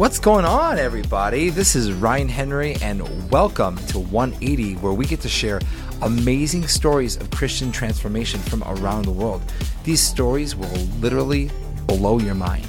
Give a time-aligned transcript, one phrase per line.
[0.00, 1.50] What's going on, everybody?
[1.50, 5.60] This is Ryan Henry, and welcome to 180, where we get to share
[6.00, 9.42] amazing stories of Christian transformation from around the world.
[9.84, 11.50] These stories will literally
[11.86, 12.64] blow your mind.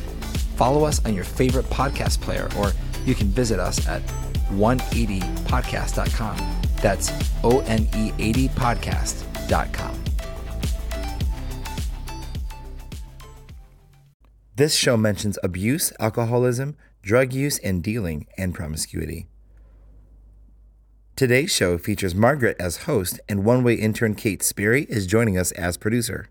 [0.57, 2.73] Follow us on your favorite podcast player, or
[3.05, 4.01] you can visit us at
[4.49, 6.35] one80podcast.com.
[6.81, 7.13] That's
[7.45, 10.03] O N E 80podcast.com.
[14.57, 19.27] This show mentions abuse, alcoholism, drug use and dealing, and promiscuity.
[21.15, 25.77] Today's show features Margaret as host, and OneWay intern Kate Sperry is joining us as
[25.77, 26.29] producer.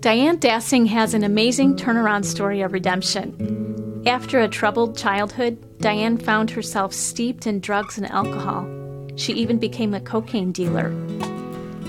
[0.00, 4.02] Diane Dassing has an amazing turnaround story of redemption.
[4.06, 8.83] After a troubled childhood, Diane found herself steeped in drugs and alcohol.
[9.16, 10.90] She even became a cocaine dealer.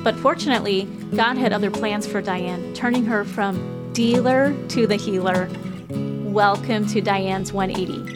[0.04, 0.84] But fortunately,
[1.16, 5.50] God had other plans for Diane, turning her from dealer to the healer.
[5.90, 8.16] Welcome to Diane's 180.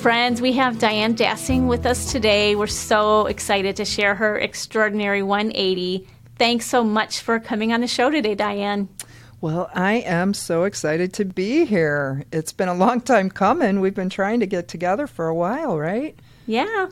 [0.00, 2.56] Friends, we have Diane Dassing with us today.
[2.56, 6.08] We're so excited to share her extraordinary 180.
[6.38, 8.88] Thanks so much for coming on the show today, Diane.
[9.40, 12.26] Well, I am so excited to be here.
[12.30, 13.80] It's been a long time coming.
[13.80, 16.14] We've been trying to get together for a while, right?
[16.46, 16.88] Yeah.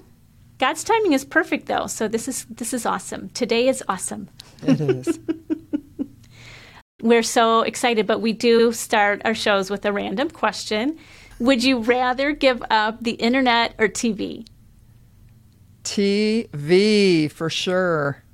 [0.58, 1.86] God's timing is perfect though.
[1.86, 3.28] So this is this is awesome.
[3.30, 4.28] Today is awesome.
[4.62, 5.20] It is.
[7.02, 10.98] We're so excited, but we do start our shows with a random question.
[11.38, 14.48] Would you rather give up the internet or TV?
[15.84, 18.24] TV for sure.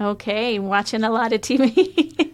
[0.00, 2.30] Okay, watching a lot of TV.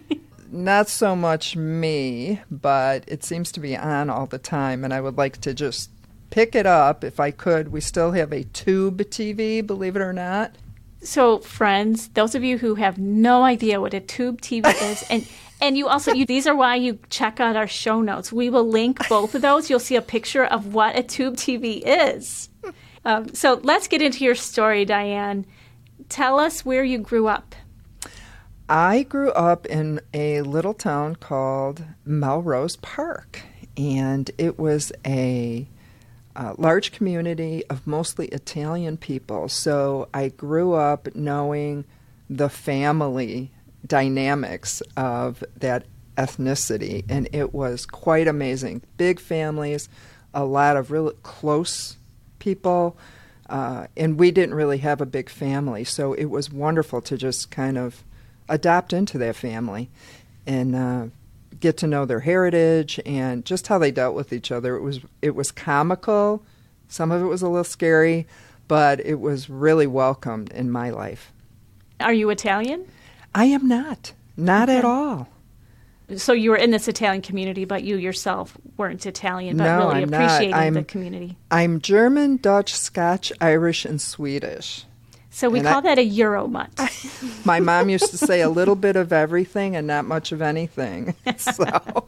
[0.51, 5.01] not so much me, but it seems to be on all the time, and I
[5.01, 5.89] would like to just
[6.29, 7.71] pick it up if I could.
[7.71, 10.55] We still have a tube TV, believe it or not.
[11.03, 15.27] So, friends, those of you who have no idea what a tube TV is, and
[15.61, 18.31] and you also you, these are why you check out our show notes.
[18.31, 19.69] We will link both of those.
[19.69, 22.49] You'll see a picture of what a tube TV is.
[23.05, 25.45] Um, so let's get into your story, Diane.
[26.09, 27.55] Tell us where you grew up.
[28.71, 33.41] I grew up in a little town called Melrose Park,
[33.75, 35.67] and it was a,
[36.37, 39.49] a, large community of mostly Italian people.
[39.49, 41.83] So I grew up knowing
[42.29, 43.51] the family
[43.85, 45.83] dynamics of that
[46.15, 48.83] ethnicity, and it was quite amazing.
[48.95, 49.89] Big families,
[50.33, 51.97] a lot of really close
[52.39, 52.97] people.
[53.49, 57.51] Uh, and we didn't really have a big family, so it was wonderful to just
[57.51, 58.05] kind of
[58.51, 59.89] adopt into their family
[60.45, 61.05] and uh,
[61.59, 64.75] get to know their heritage and just how they dealt with each other.
[64.75, 66.43] It was it was comical.
[66.87, 68.27] Some of it was a little scary,
[68.67, 71.31] but it was really welcomed in my life.
[71.99, 72.85] Are you Italian?
[73.33, 74.13] I am not.
[74.35, 74.77] Not okay.
[74.77, 75.29] at all.
[76.17, 80.01] So you were in this Italian community, but you yourself weren't Italian, but no, really
[80.01, 81.37] I'm appreciating the community.
[81.49, 84.85] I'm German, Dutch, Scotch, Irish, and Swedish.
[85.33, 86.69] So we And call I- that a Euro mutt.
[87.45, 91.15] My mom used to say a little bit of everything and not much of anything.
[91.39, 92.05] So,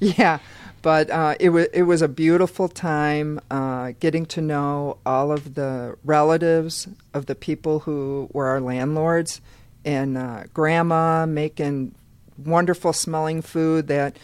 [0.00, 0.38] yeah,
[0.82, 5.54] but uh, it was it was a beautiful time uh, getting to know all of
[5.54, 9.40] the relatives of the people who were our landlords,
[9.84, 11.94] and uh, grandma making
[12.36, 14.16] wonderful smelling food that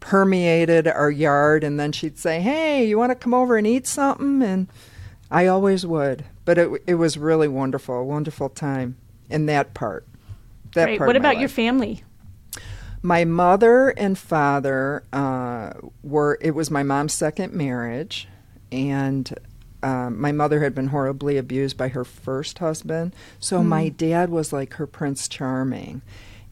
[0.00, 3.86] permeated our yard, and then she'd say, "Hey, you want to come over and eat
[3.86, 4.68] something?" and
[5.30, 6.24] I always would.
[6.44, 8.96] But it it was really wonderful, a wonderful time
[9.30, 10.06] in that part.
[10.74, 10.98] That Great.
[10.98, 12.02] part What about your family?
[13.02, 15.72] My mother and father uh,
[16.02, 16.38] were.
[16.40, 18.28] It was my mom's second marriage,
[18.72, 19.32] and
[19.84, 23.14] um, my mother had been horribly abused by her first husband.
[23.38, 26.00] So my dad was like her Prince Charming.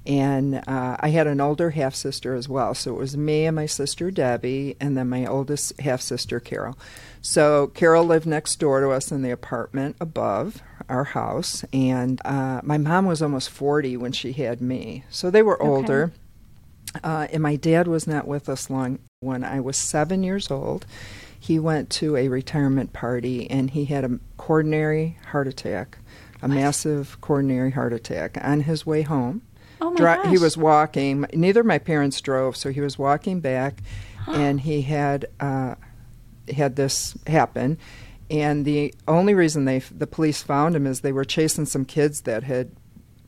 [0.04, 2.74] And uh, I had an older half sister as well.
[2.74, 6.76] So it was me and my sister Debbie, and then my oldest half sister Carol.
[7.22, 11.64] So Carol lived next door to us in the apartment above our house.
[11.72, 15.04] And uh, my mom was almost 40 when she had me.
[15.08, 15.70] So they were Okay.
[15.70, 16.12] older.
[17.02, 18.98] Uh, and my dad was not with us long.
[19.20, 20.84] When I was seven years old,
[21.38, 25.98] he went to a retirement party and he had a coronary heart attack,
[26.42, 29.42] a massive coronary heart attack on his way home.
[29.80, 30.26] Oh my Dri- gosh.
[30.30, 31.24] He was walking.
[31.32, 33.78] Neither of my parents drove, so he was walking back,
[34.28, 35.74] and he had uh,
[36.48, 37.78] had this happen.
[38.30, 42.22] And the only reason they the police found him is they were chasing some kids
[42.22, 42.70] that had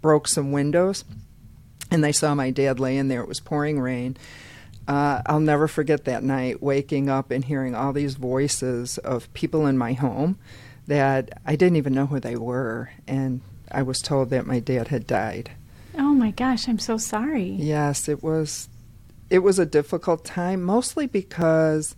[0.01, 1.05] broke some windows,
[1.91, 3.21] and they saw my dad laying there.
[3.21, 4.17] It was pouring rain.
[4.87, 9.67] Uh, I'll never forget that night waking up and hearing all these voices of people
[9.67, 10.39] in my home
[10.87, 12.91] that I didn't even know who they were.
[13.07, 13.41] And
[13.71, 15.51] I was told that my dad had died.
[15.97, 17.51] Oh my gosh, I'm so sorry.
[17.51, 18.69] Yes, it was
[19.31, 21.97] it was a difficult time mostly because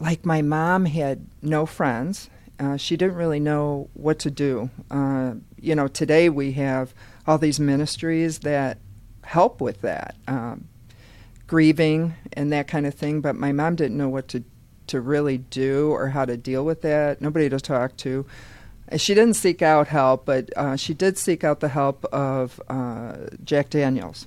[0.00, 2.30] like my mom had no friends.
[2.58, 4.70] Uh, she didn't really know what to do.
[4.90, 6.94] Uh, you know, today we have
[7.26, 8.78] all these ministries that
[9.22, 10.68] help with that, um,
[11.46, 13.20] grieving and that kind of thing.
[13.20, 14.44] But my mom didn't know what to
[14.88, 17.20] to really do or how to deal with that.
[17.20, 18.26] Nobody to talk to.
[18.96, 23.16] She didn't seek out help, but uh, she did seek out the help of uh,
[23.44, 24.26] Jack Daniels,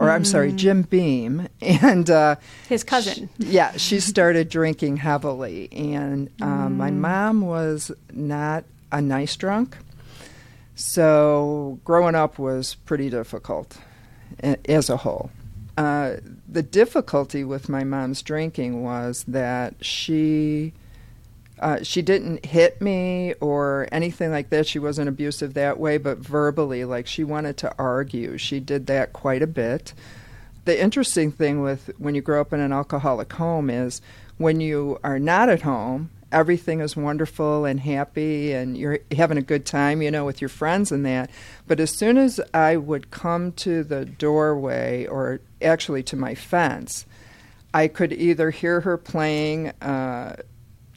[0.00, 0.14] or mm.
[0.14, 0.56] I'm sorry, mm.
[0.56, 2.36] Jim Beam, and uh,
[2.68, 3.28] his cousin.
[3.38, 6.74] She, yeah, she started drinking heavily, and mm.
[6.74, 9.76] my mom was not a nice drunk,
[10.74, 13.78] so growing up was pretty difficult
[14.42, 15.30] as a whole.
[15.76, 16.16] Uh,
[16.48, 20.72] the difficulty with my mom's drinking was that she
[21.60, 24.66] uh, she didn't hit me or anything like that.
[24.66, 28.38] She wasn't abusive that way, but verbally, like she wanted to argue.
[28.38, 29.92] She did that quite a bit.
[30.64, 34.00] The interesting thing with when you grow up in an alcoholic home is
[34.38, 39.42] when you are not at home, everything is wonderful and happy and you're having a
[39.42, 41.30] good time, you know, with your friends and that.
[41.66, 47.04] But as soon as I would come to the doorway or actually to my fence,
[47.74, 50.36] I could either hear her playing uh,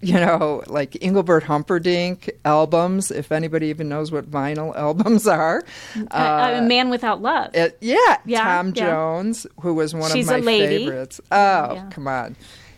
[0.07, 5.63] you know, like Engelbert Humperdinck albums, if anybody even knows what vinyl albums are.
[6.11, 7.55] Uh, a Man Without Love.
[7.55, 8.85] It, yeah, yeah, Tom yeah.
[8.85, 11.21] Jones, who was one She's of my favorites.
[11.31, 11.89] Oh, yeah.
[11.89, 12.35] come on.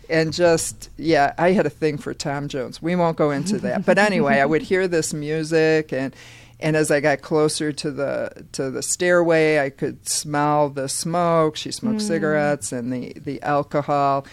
[0.08, 2.80] And just, yeah, I had a thing for Tom Jones.
[2.80, 3.84] We won't go into that.
[3.84, 6.14] But anyway, I would hear this music and
[6.58, 11.56] and as I got closer to the to the stairway, I could smell the smoke.
[11.56, 12.02] She smoked mm.
[12.02, 14.26] cigarettes and the the alcohol,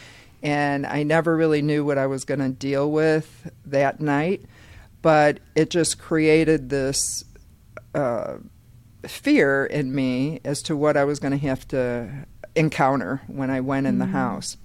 [0.44, 4.44] and I never really knew what I was going to deal with that night.
[5.02, 7.24] But it just created this
[7.96, 8.36] uh,
[9.08, 12.26] fear in me as to what I was going to have to
[12.56, 14.00] encounter when I went in mm.
[14.00, 14.58] the house.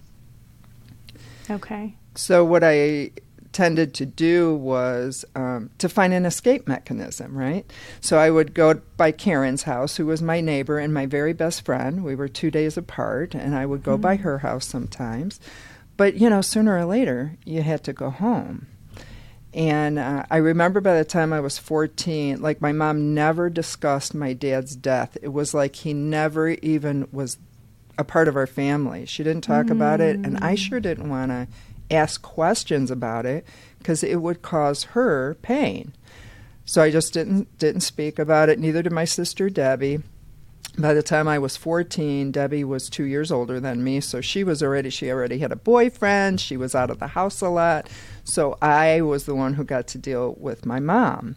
[1.50, 1.94] Okay.
[2.14, 3.12] So what I
[3.52, 7.70] tended to do was um, to find an escape mechanism, right?
[8.00, 11.64] So I would go by Karen's house, who was my neighbor and my very best
[11.64, 12.04] friend.
[12.04, 14.02] We were two days apart, and I would go mm-hmm.
[14.02, 15.40] by her house sometimes.
[15.98, 18.68] But, you know, sooner or later, you had to go home.
[19.52, 24.14] And uh, I remember by the time I was 14, like my mom never discussed
[24.14, 25.18] my dad's death.
[25.20, 27.38] It was like he never even was
[27.98, 29.06] a part of our family.
[29.06, 29.72] She didn't talk mm.
[29.72, 31.48] about it, and I sure didn't want to
[31.90, 33.44] ask questions about it
[33.78, 35.92] because it would cause her pain.
[36.64, 38.58] So I just didn't didn't speak about it.
[38.58, 40.00] Neither did my sister Debbie.
[40.78, 44.44] By the time I was 14, Debbie was 2 years older than me, so she
[44.44, 47.88] was already she already had a boyfriend, she was out of the house a lot.
[48.22, 51.34] So I was the one who got to deal with my mom.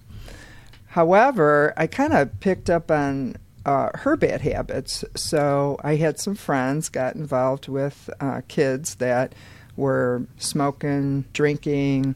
[0.90, 5.04] However, I kind of picked up on uh, her bad habits.
[5.16, 9.34] So I had some friends got involved with uh, kids that
[9.76, 12.16] were smoking, drinking,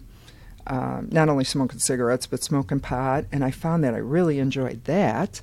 [0.68, 3.26] um, not only smoking cigarettes, but smoking pot.
[3.32, 5.42] And I found that I really enjoyed that.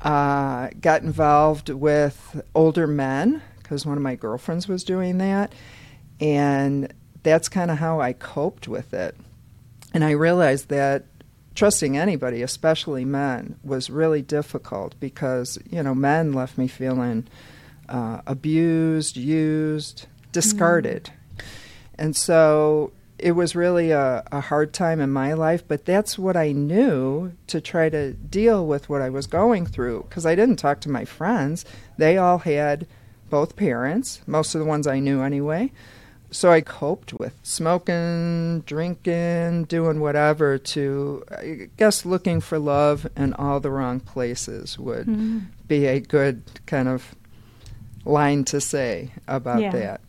[0.00, 5.52] Uh, got involved with older men because one of my girlfriends was doing that.
[6.20, 9.16] And that's kind of how I coped with it.
[9.92, 11.04] And I realized that
[11.54, 17.26] trusting anybody, especially men, was really difficult because, you know, men left me feeling
[17.88, 21.04] uh, abused, used, discarded.
[21.04, 21.44] Mm.
[21.98, 26.36] And so it was really a, a, hard time in my life, but that's what
[26.36, 30.56] I knew to try to deal with what I was going through because I didn't
[30.56, 31.64] talk to my friends.
[31.96, 32.86] They all had
[33.28, 35.72] both parents, most of the ones I knew anyway.
[36.30, 43.32] So I coped with smoking, drinking, doing whatever to, I guess, looking for love in
[43.32, 45.38] all the wrong places would mm-hmm.
[45.66, 47.14] be a good kind of
[48.04, 49.70] line to say about yeah.
[49.70, 50.00] that.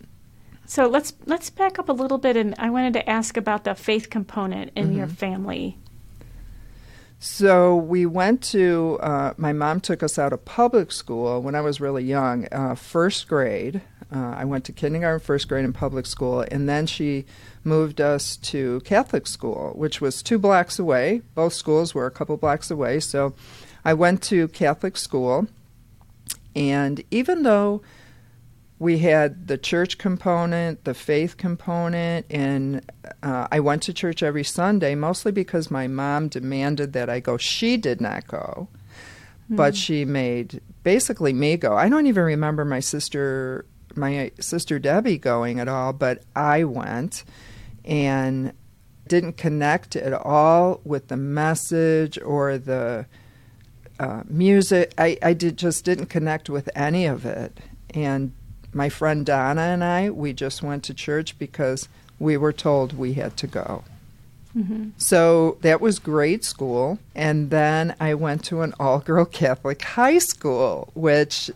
[0.70, 3.74] So let's let's back up a little bit, and I wanted to ask about the
[3.74, 4.98] faith component in mm-hmm.
[5.00, 5.80] your family.
[7.18, 9.00] So we went to.
[9.02, 12.76] Uh, my mom took us out of public school when I was really young, uh,
[12.76, 13.82] first grade.
[14.14, 17.26] Uh, I went to kindergarten, first grade in public school, and then she
[17.64, 21.24] moved us to Catholic school, which was two blocks away.
[21.34, 23.00] Both schools were a couple blocks away.
[23.00, 23.34] So
[23.84, 25.48] I went to Catholic school,
[26.56, 27.82] and even though
[28.80, 32.82] we had the church component, the faith component, and
[33.22, 37.36] uh, I went to church every Sunday, mostly because my mom demanded that I go.
[37.36, 38.70] She did not go,
[39.52, 39.58] mm.
[39.58, 41.76] but she made basically me go.
[41.76, 47.26] I don't even remember my sister, my sister Debbie going at all, but I went
[47.84, 48.54] and
[49.10, 53.08] didn't connect at all with the message or the
[54.00, 54.94] uh, music.
[54.98, 57.60] I, I did just didn't connect with any of it.
[57.94, 58.32] And
[58.74, 61.88] my friend Donna and I, we just went to church because
[62.20, 63.84] we were told we had to go.
[64.56, 64.90] Mm-hmm.
[64.98, 67.00] So that was grade school.
[67.16, 71.50] And then I went to an all girl Catholic high school, which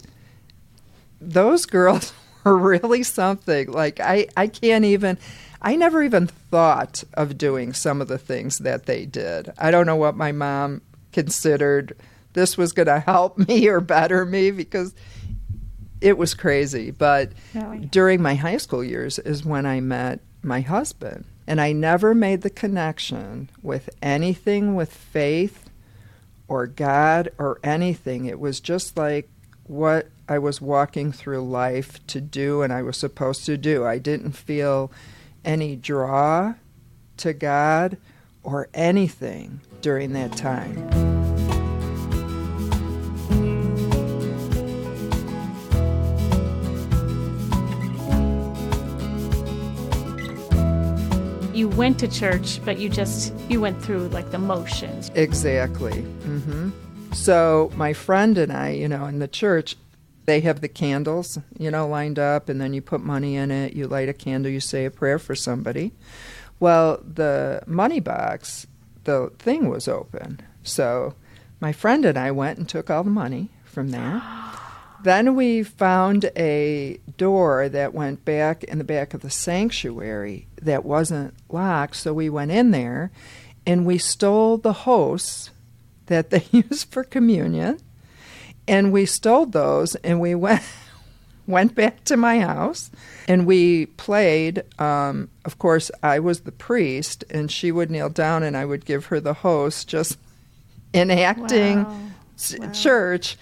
[1.19, 3.71] those girls were really something.
[3.71, 5.17] Like, I, I can't even,
[5.61, 9.51] I never even thought of doing some of the things that they did.
[9.57, 11.95] I don't know what my mom considered
[12.33, 14.93] this was going to help me or better me because
[16.03, 16.91] it was crazy.
[16.91, 17.79] But really?
[17.79, 21.25] during my high school years is when I met my husband.
[21.47, 25.69] And I never made the connection with anything with faith
[26.47, 28.25] or God or anything.
[28.25, 29.29] It was just like
[29.65, 33.85] what I was walking through life to do and I was supposed to do.
[33.85, 34.91] I didn't feel
[35.43, 36.55] any draw
[37.17, 37.97] to God
[38.41, 41.02] or anything during that time.
[51.63, 55.09] You went to church, but you just you went through like the motions.
[55.15, 55.93] Exactly.
[55.93, 56.71] Mm-hmm.
[57.13, 59.77] So my friend and I, you know, in the church,
[60.25, 63.71] they have the candles, you know, lined up, and then you put money in it.
[63.77, 64.51] You light a candle.
[64.51, 65.93] You say a prayer for somebody.
[66.59, 68.67] Well, the money box,
[69.05, 70.41] the thing was open.
[70.63, 71.15] So
[71.61, 74.21] my friend and I went and took all the money from there.
[75.03, 80.85] Then we found a door that went back in the back of the sanctuary that
[80.85, 83.11] wasn't locked, so we went in there
[83.65, 85.49] and we stole the hosts
[86.07, 87.79] that they use for communion.
[88.67, 90.63] And we stole those and we went
[91.45, 92.89] went back to my house
[93.27, 98.43] and we played um, of course i was the priest and she would kneel down
[98.43, 100.17] and i would give her the host just
[100.93, 101.99] enacting wow.
[102.59, 102.71] wow.
[102.71, 103.37] church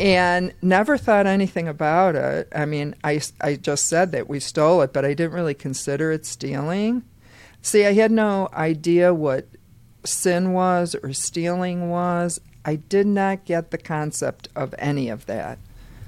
[0.00, 2.48] and never thought anything about it.
[2.54, 6.10] I mean, I, I just said that we stole it, but I didn't really consider
[6.10, 7.02] it stealing.
[7.60, 9.46] See, I had no idea what
[10.04, 12.40] sin was or stealing was.
[12.64, 15.58] I did not get the concept of any of that.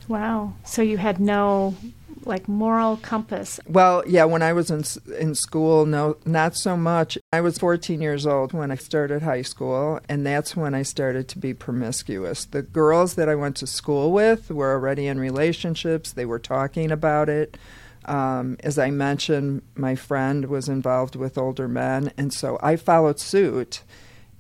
[0.09, 0.55] Wow.
[0.65, 1.77] So you had no
[2.27, 3.61] like moral compass?
[3.69, 4.85] Well, yeah, when I was in
[5.19, 7.19] in school, no, not so much.
[7.33, 11.29] I was 14 years old when I started high school, and that's when I started
[11.29, 12.45] to be promiscuous.
[12.45, 16.13] The girls that I went to school with were already in relationships.
[16.13, 17.57] They were talking about it.
[18.05, 23.21] Um, as I mentioned, my friend was involved with older men, and so I followed
[23.21, 23.83] suit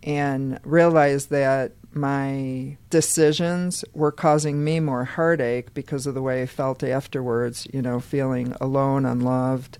[0.02, 6.46] and realized that my decisions were causing me more heartache because of the way I
[6.46, 9.78] felt afterwards, you know, feeling alone, unloved,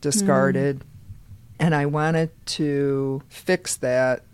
[0.00, 0.80] discarded.
[0.80, 0.84] Mm.
[1.60, 4.24] And I wanted to fix that.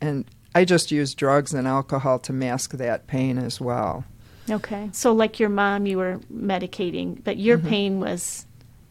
[0.00, 4.04] And I just used drugs and alcohol to mask that pain as well.
[4.48, 4.88] Okay.
[4.92, 7.68] So, like your mom, you were medicating, but your mm-hmm.
[7.68, 8.46] pain was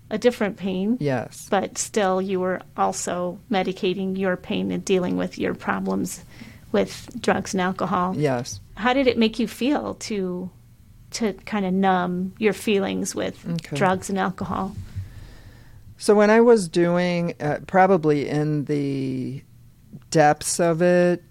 [0.09, 0.97] a different pain.
[0.99, 1.47] Yes.
[1.49, 6.23] But still, you were also medicating your pain and dealing with your problems
[6.71, 8.15] with drugs and alcohol.
[8.15, 8.59] Yes.
[8.75, 10.49] How did it make you feel to
[11.11, 13.75] to kind of numb your feelings with okay.
[13.75, 14.75] drugs and alcohol?
[15.97, 19.43] So when I was doing uh, probably in the
[20.11, 21.23] depths of it,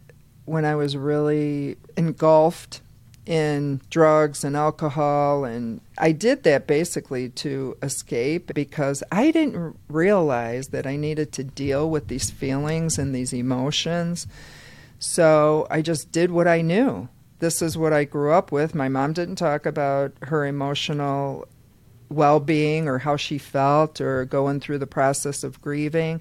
[0.45, 2.80] when I was really engulfed
[3.25, 10.68] in drugs and alcohol and I did that basically to escape because I didn't realize
[10.68, 14.26] that I needed to deal with these feelings and these emotions
[14.98, 17.08] so I just did what I knew.
[17.38, 18.74] This is what I grew up with.
[18.74, 21.46] My mom didn't talk about her emotional
[22.08, 26.20] well being or how she felt or going through the process of grieving.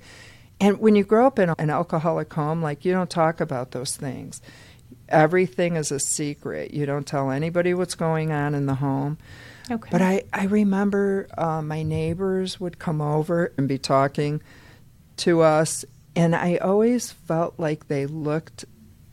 [0.60, 3.96] And when you grow up in an alcoholic home, like you don't talk about those
[3.96, 4.42] things.
[5.10, 6.74] Everything is a secret.
[6.74, 9.18] You don't tell anybody what's going on in the home.
[9.70, 9.90] Okay.
[9.92, 14.42] But I, I remember uh, my neighbors would come over and be talking
[15.18, 15.86] to us,
[16.18, 18.66] and I always felt like they looked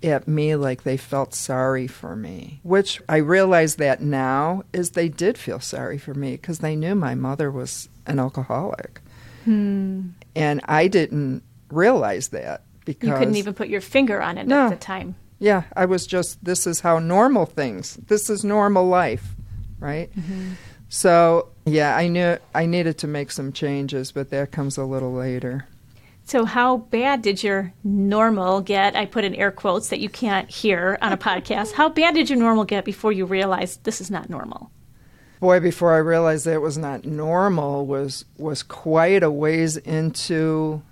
[0.02, 5.08] at me like they felt sorry for me, which I realize that now is they
[5.08, 9.00] did feel sorry for me because they knew my mother was an alcoholic.
[9.44, 10.08] Hmm.
[10.34, 13.08] And I didn't realize that because.
[13.08, 15.14] You couldn't even put your finger on it no, at the time.
[15.38, 19.34] Yeah, I was just, this is how normal things, this is normal life,
[19.78, 20.10] right?
[20.16, 20.52] Mm-hmm.
[20.88, 25.12] So, yeah, I knew I needed to make some changes, but that comes a little
[25.12, 25.66] later.
[26.24, 28.96] So, how bad did your normal get?
[28.96, 31.72] I put in air quotes that you can't hear on a podcast.
[31.72, 34.70] How bad did your normal get before you realized this is not normal?
[35.44, 40.82] boy, before I realized that it was not normal, was was quite a ways into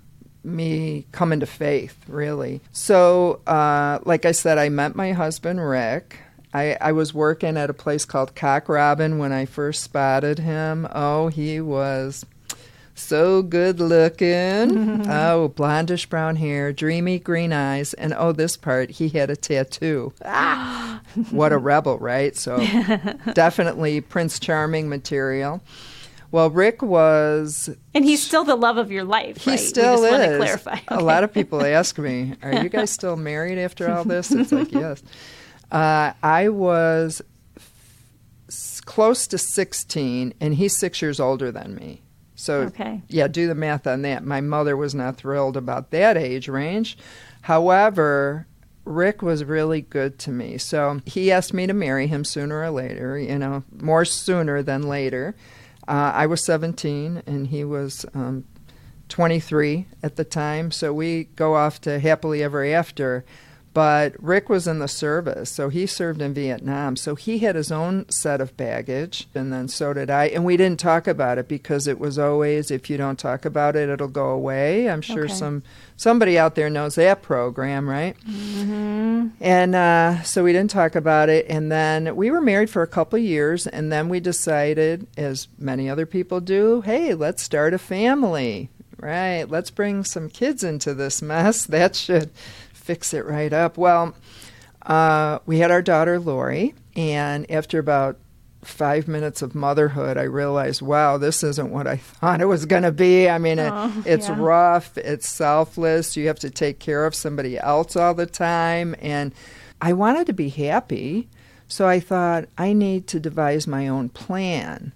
[0.43, 2.61] me coming to faith, really.
[2.71, 6.19] So, uh, like I said, I met my husband Rick.
[6.53, 10.87] I, I was working at a place called Cock Robin when I first spotted him.
[10.93, 12.23] Oh, he was
[12.95, 14.27] so good looking.
[15.09, 20.13] oh, blondish brown hair, dreamy green eyes, and oh, this part, he had a tattoo.
[20.23, 22.35] Ah, what a rebel, right?
[22.35, 22.57] So,
[23.33, 25.61] definitely Prince Charming material.
[26.31, 27.69] Well, Rick was.
[27.93, 29.59] And he's still the love of your life, He right?
[29.59, 30.19] still we just is.
[30.19, 30.79] Want to clarify.
[30.87, 34.51] A lot of people ask me, "Are you guys still married after all this?" It's
[34.51, 35.03] like, yes.
[35.71, 37.21] Uh, I was
[38.47, 42.02] s- close to 16, and he's six years older than me.
[42.43, 43.01] So, Okay.
[43.07, 44.25] yeah, do the math on that.
[44.25, 46.97] My mother was not thrilled about that age range.
[47.41, 48.47] However,
[48.85, 50.57] Rick was really good to me.
[50.57, 54.83] So he asked me to marry him sooner or later, you know, more sooner than
[54.83, 55.35] later.
[55.87, 58.43] Uh, I was 17 and he was um,
[59.07, 60.71] 23 at the time.
[60.71, 63.23] So we go off to happily ever after.
[63.73, 66.95] But Rick was in the service, so he served in Vietnam.
[66.95, 70.25] So he had his own set of baggage, and then so did I.
[70.25, 73.75] And we didn't talk about it because it was always if you don't talk about
[73.75, 74.89] it, it'll go away.
[74.89, 75.33] I'm sure Okay.
[75.33, 75.63] some
[75.97, 78.15] somebody out there knows that program, right?
[78.29, 79.29] Mm-hmm.
[79.41, 81.45] And uh, so we didn't talk about it.
[81.49, 83.65] And then we were married for a couple of years.
[83.65, 88.69] And then we decided, as many other people do, hey, let's start a family.
[88.99, 89.43] Right.
[89.49, 91.65] Let's bring some kids into this mess.
[91.73, 92.29] That should
[92.83, 93.77] fix it right up.
[93.77, 94.13] Well,
[94.85, 96.75] uh, we had our daughter, Lori.
[96.95, 98.17] And after about
[98.63, 102.83] five minutes of motherhood, I realized, wow, this isn't what I thought it was going
[102.83, 103.29] to be.
[103.29, 104.35] I mean, Oh, it, it's yeah.
[104.37, 106.15] rough, it's selfless.
[106.17, 108.95] You have to take care of somebody else all the time.
[108.99, 109.33] And
[109.81, 111.29] I wanted to be happy.
[111.67, 114.93] So I thought, I need to devise my own plan.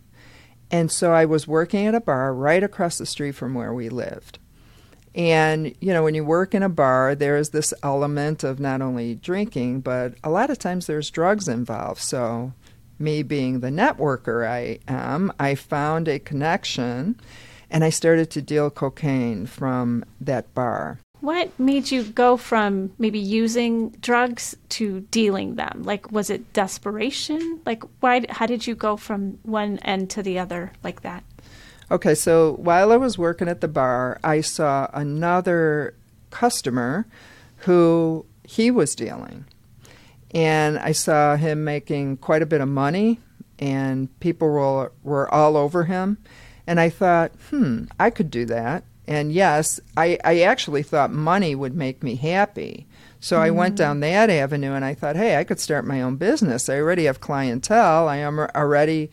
[0.69, 3.87] And so I was working at a bar right across the street from where we
[3.89, 4.37] lived.
[5.17, 8.83] And, you know, when you work in a bar, there is this element of not
[8.83, 12.01] only drinking, but a lot of times there's drugs involved.
[12.01, 12.53] So,
[12.99, 17.19] me being the networker I am, I found a connection
[17.69, 20.99] and I started to deal cocaine from that bar.
[21.19, 25.81] What made you go from maybe using drugs to dealing them?
[25.83, 27.59] Like, was it desperation?
[27.65, 28.25] Like, why?
[28.29, 31.23] How did you go from one end to the other like that?
[31.89, 35.95] Okay, so while I was working at the bar, I saw another
[36.31, 37.07] customer
[37.59, 39.45] who he was dealing.
[40.31, 43.19] And I saw him making quite a bit of money,
[43.57, 46.17] and people were, were all over him.
[46.67, 48.83] And I thought, hmm, I could do that.
[49.07, 52.85] And yes, I, I actually thought money would make me happy.
[53.21, 56.17] So I went down that avenue and I thought, hey, I could start my own
[56.17, 56.67] business.
[56.67, 58.09] I already have clientele.
[58.09, 59.09] I am already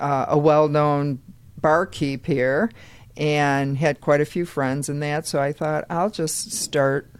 [0.00, 1.20] uh, a well known
[1.66, 2.70] barkeep here
[3.16, 5.26] and had quite a few friends in that.
[5.26, 7.10] So I thought, I'll just start,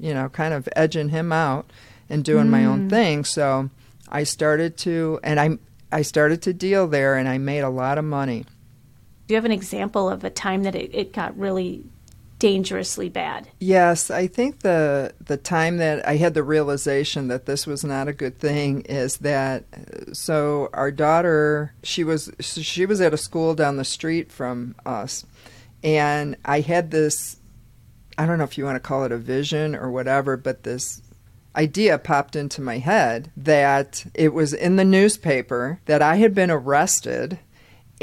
[0.00, 1.70] you know, kind of edging him out
[2.08, 2.90] and doing my own mm.
[2.90, 3.24] thing.
[3.24, 3.68] So
[4.08, 5.58] I started to, and I,
[5.92, 8.46] I started to deal there and I made a lot of money.
[9.26, 11.84] Do you have an example of a time that it, it got really
[12.38, 13.48] dangerously bad?
[13.58, 18.08] Yes, I think the the time that I had the realization that this was not
[18.08, 19.64] a good thing is that
[20.12, 25.24] so our daughter she was she was at a school down the street from us
[25.82, 27.38] and I had this
[28.16, 31.02] I don't know if you want to call it a vision or whatever but this
[31.56, 36.50] idea popped into my head that it was in the newspaper that I had been
[36.50, 37.38] arrested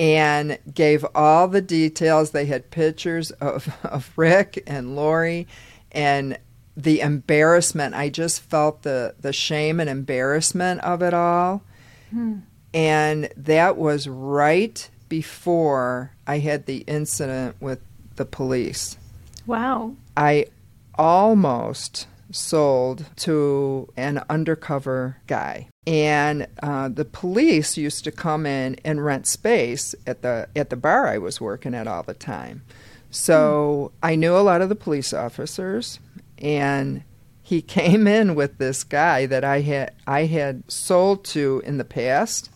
[0.01, 2.31] and gave all the details.
[2.31, 5.47] They had pictures of, of Rick and Lori
[5.91, 6.39] and
[6.75, 7.93] the embarrassment.
[7.93, 11.61] I just felt the, the shame and embarrassment of it all.
[12.09, 12.39] Hmm.
[12.73, 17.79] And that was right before I had the incident with
[18.15, 18.97] the police.
[19.45, 19.93] Wow.
[20.17, 20.47] I
[20.95, 25.67] almost sold to an undercover guy.
[25.87, 30.75] And uh, the police used to come in and rent space at the at the
[30.75, 32.61] bar I was working at all the time.
[33.09, 35.99] So I knew a lot of the police officers,
[36.37, 37.03] and
[37.41, 41.85] he came in with this guy that I had I had sold to in the
[41.85, 42.51] past.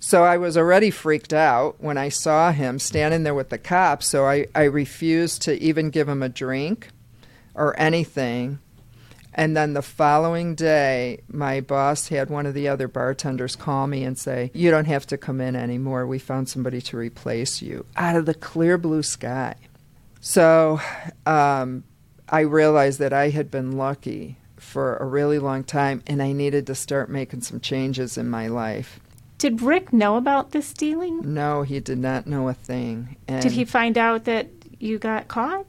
[0.00, 4.06] So I was already freaked out when I saw him standing there with the cops.
[4.06, 6.88] So I, I refused to even give him a drink
[7.54, 8.58] or anything.
[9.34, 14.04] And then the following day, my boss had one of the other bartenders call me
[14.04, 16.06] and say, You don't have to come in anymore.
[16.06, 19.56] We found somebody to replace you out of the clear blue sky.
[20.20, 20.80] So
[21.26, 21.84] um,
[22.28, 26.66] I realized that I had been lucky for a really long time and I needed
[26.68, 29.00] to start making some changes in my life.
[29.36, 31.34] Did Rick know about this stealing?
[31.34, 33.16] No, he did not know a thing.
[33.28, 35.66] And Did he find out that you got caught?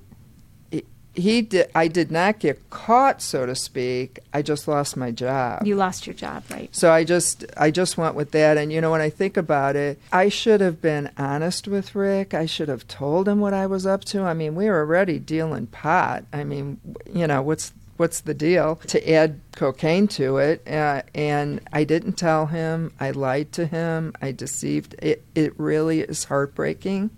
[1.15, 4.19] He did I did not get caught, so to speak.
[4.33, 5.65] I just lost my job.
[5.65, 6.73] You lost your job, right?
[6.75, 9.75] So I just I just went with that and you know when I think about
[9.75, 12.33] it, I should have been honest with Rick.
[12.33, 14.23] I should have told him what I was up to.
[14.23, 16.25] I mean, we were already dealing pot.
[16.33, 16.79] I mean,
[17.11, 22.17] you know, what's what's the deal to add cocaine to it uh, and i didn't
[22.17, 27.09] tell him i lied to him i deceived it, it really is heartbreaking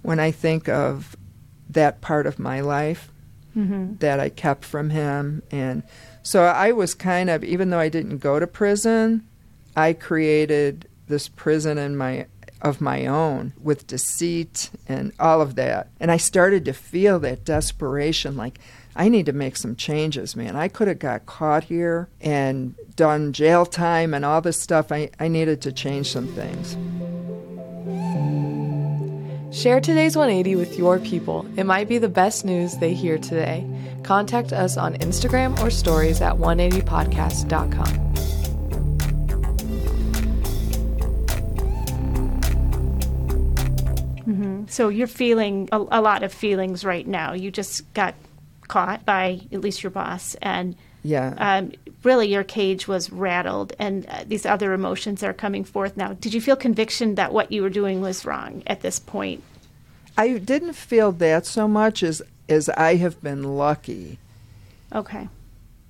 [0.00, 1.14] when i think of
[1.68, 3.10] that part of my life
[3.56, 3.96] Mm-hmm.
[3.98, 5.42] that I kept from him.
[5.50, 5.84] And
[6.24, 9.28] so I was kind of, even though I didn't go to prison,
[9.76, 12.26] I created this prison in my
[12.62, 15.88] of my own with deceit and all of that.
[16.00, 18.58] And I started to feel that desperation like
[18.96, 20.56] I need to make some changes, man.
[20.56, 24.90] I could have got caught here and done jail time and all this stuff.
[24.92, 26.76] I, I needed to change some things.
[29.54, 31.46] Share today's 180 with your people.
[31.56, 33.64] It might be the best news they hear today.
[34.02, 38.00] Contact us on Instagram or stories at one80podcast.com.
[44.66, 47.34] So you're feeling a, a lot of feelings right now.
[47.34, 48.14] You just got
[48.66, 51.34] caught by at least your boss, and Yeah.
[51.38, 51.72] um,
[52.04, 56.12] really your cage was rattled, and uh, these other emotions are coming forth now.
[56.14, 59.42] Did you feel conviction that what you were doing was wrong at this point?
[60.16, 64.18] I didn't feel that so much as as I have been lucky.
[64.94, 65.28] Okay.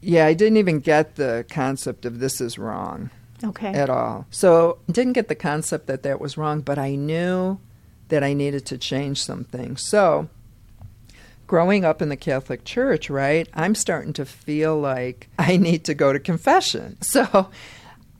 [0.00, 3.10] Yeah, I didn't even get the concept of this is wrong
[3.42, 3.72] Okay.
[3.72, 4.26] at all.
[4.30, 7.58] So, didn't get the concept that that was wrong, but I knew
[8.08, 9.76] that I needed to change something.
[9.76, 10.28] So,
[11.46, 15.94] growing up in the Catholic Church, right, I'm starting to feel like I need to
[15.94, 16.98] go to confession.
[17.02, 17.50] So,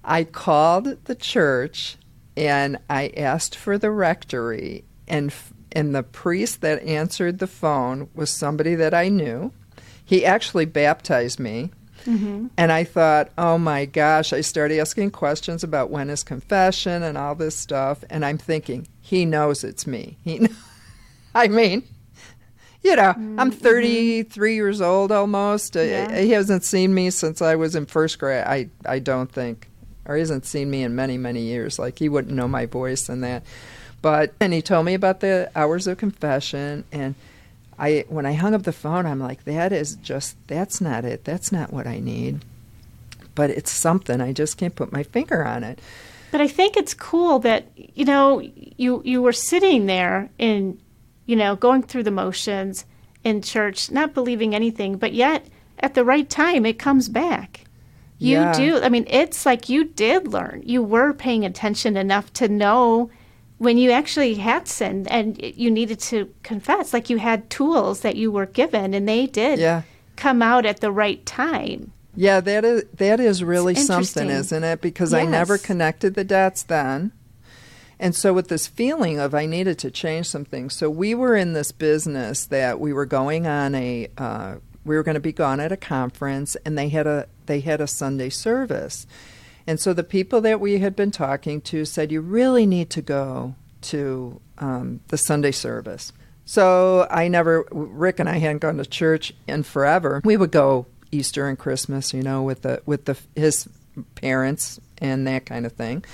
[0.04, 1.96] I called the church
[2.36, 5.32] and I asked for the rectory and
[5.72, 9.52] and the priest that answered the phone was somebody that I knew.
[10.04, 11.72] He actually baptized me.
[12.04, 12.48] Mm-hmm.
[12.56, 17.18] And I thought, oh my gosh, I started asking questions about when is confession and
[17.18, 18.04] all this stuff.
[18.08, 20.16] And I'm thinking, he knows it's me.
[20.22, 20.54] He, kn-
[21.34, 21.82] I mean,
[22.84, 25.76] you know, I'm 33 years old almost.
[25.76, 26.20] Uh, Yeah.
[26.20, 29.68] He hasn't seen me since I was in first grade, I, I don't think.
[30.06, 31.78] Or he hasn't seen me in many, many years.
[31.78, 33.42] Like, he wouldn't know my voice and that.
[34.02, 36.84] But, and he told me about the hours of confession.
[36.92, 37.14] And
[37.78, 41.24] I, when I hung up the phone, I'm like, that is just, that's not it.
[41.24, 42.44] That's not what I need.
[43.34, 44.20] But it's something.
[44.20, 45.78] I just can't put my finger on it.
[46.30, 50.80] But I think it's cool that you know you you were sitting there in
[51.26, 52.84] you know going through the motions
[53.22, 55.46] in church, not believing anything, but yet
[55.80, 57.64] at the right time it comes back.
[58.18, 58.52] You Yeah.
[58.52, 58.80] do.
[58.80, 60.62] I mean, it's like you did learn.
[60.64, 63.10] You were paying attention enough to know
[63.58, 66.92] when you actually had sinned and you needed to confess.
[66.92, 69.82] Like you had tools that you were given, and they did Yeah.
[70.16, 71.92] come out at the right time.
[72.16, 74.80] Yeah, that is that is really something, isn't it?
[74.80, 77.10] Because I never connected the dots then.
[77.98, 80.74] And so with this feeling of I needed to change some things.
[80.74, 85.02] So we were in this business that we were going on a uh, we were
[85.02, 88.30] going to be gone at a conference and they had a they had a Sunday
[88.30, 89.06] service.
[89.66, 93.02] And so the people that we had been talking to said you really need to
[93.02, 96.12] go to um, the Sunday service.
[96.44, 100.20] So I never Rick and I hadn't gone to church in forever.
[100.24, 103.68] We would go Easter and Christmas, you know, with the with the his
[104.16, 106.04] parents and that kind of thing,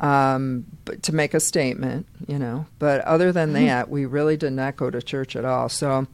[0.00, 0.64] um,
[1.02, 2.66] to make a statement, you know.
[2.78, 5.68] But other than that, we really did not go to church at all.
[5.68, 6.06] So,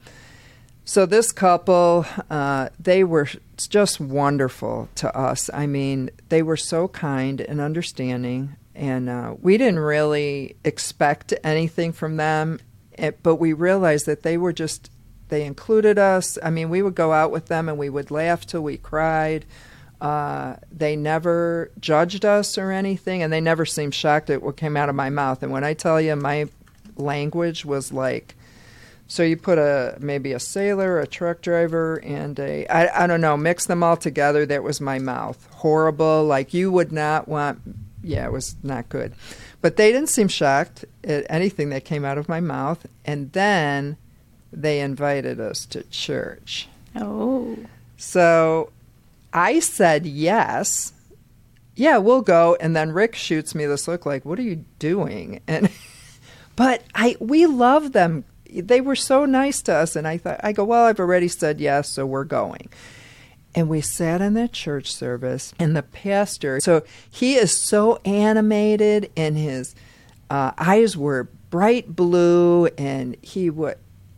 [0.85, 5.49] so this couple, uh, they were just wonderful to us.
[5.55, 11.93] I mean, they were so kind and understanding, and uh, we didn't really expect anything
[11.93, 12.59] from them,
[12.99, 14.91] eh, but we realized that they were just
[15.29, 16.39] they included us.
[16.43, 19.45] I mean, we would go out with them and we would laugh till we cried.
[20.01, 24.77] Uh, they never judged us or anything, and they never seemed shocked at what came
[24.77, 25.43] out of my mouth.
[25.43, 26.49] And when I tell you, my
[26.97, 28.35] language was like,
[29.09, 33.21] so you put a maybe a sailor, a truck driver, and a I, I don't
[33.21, 34.45] know, mix them all together.
[34.45, 35.49] That was my mouth.
[35.53, 36.25] Horrible.
[36.25, 37.61] Like you would not want.
[38.03, 39.15] Yeah, it was not good.
[39.61, 42.87] But they didn't seem shocked at anything that came out of my mouth.
[43.05, 43.97] And then
[44.53, 46.69] they invited us to church.
[46.95, 47.57] Oh,
[47.97, 48.71] So
[49.37, 50.95] I said yes.
[51.75, 52.57] Yeah, we'll go.
[52.59, 55.71] And then Rick shoots me this look like, "What are you doing?" And
[56.57, 58.25] but I we love them.
[58.51, 61.61] They were so nice to us, and I thought I go, "Well, I've already said
[61.61, 62.71] yes, so we're going."
[63.55, 69.11] And we sat in that church service, and the pastor, so he is so animated,
[69.17, 69.75] and his
[70.31, 73.77] uh, eyes were bright blue, and he would.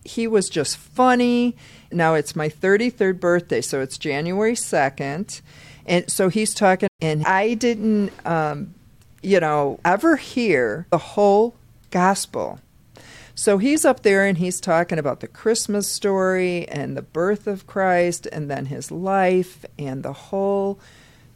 [0.08, 1.54] He was just funny.
[1.92, 5.42] Now it's my 33rd birthday, so it's January 2nd.
[5.86, 8.74] And so he's talking, and I didn't, um,
[9.22, 11.54] you know, ever hear the whole
[11.90, 12.60] gospel.
[13.34, 17.66] So he's up there and he's talking about the Christmas story and the birth of
[17.66, 20.80] Christ and then his life and the whole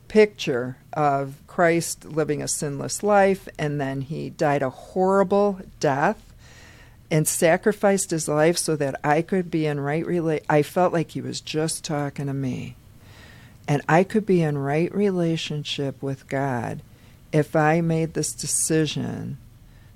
[0.08, 6.31] picture of Christ living a sinless life and then he died a horrible death
[7.12, 11.10] and sacrificed his life so that I could be in right relate I felt like
[11.10, 12.74] he was just talking to me.
[13.68, 16.80] And I could be in right relationship with God
[17.30, 19.36] if I made this decision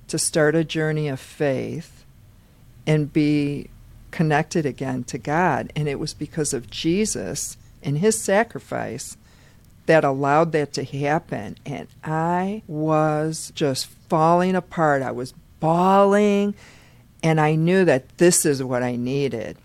[0.09, 2.05] to start a journey of faith
[2.87, 3.70] and be
[4.11, 5.72] connected again to God.
[5.74, 9.16] And it was because of Jesus and his sacrifice
[9.87, 11.57] that allowed that to happen.
[11.64, 15.00] And I was just falling apart.
[15.00, 16.55] I was bawling.
[17.27, 19.57] And I knew that this is what I needed.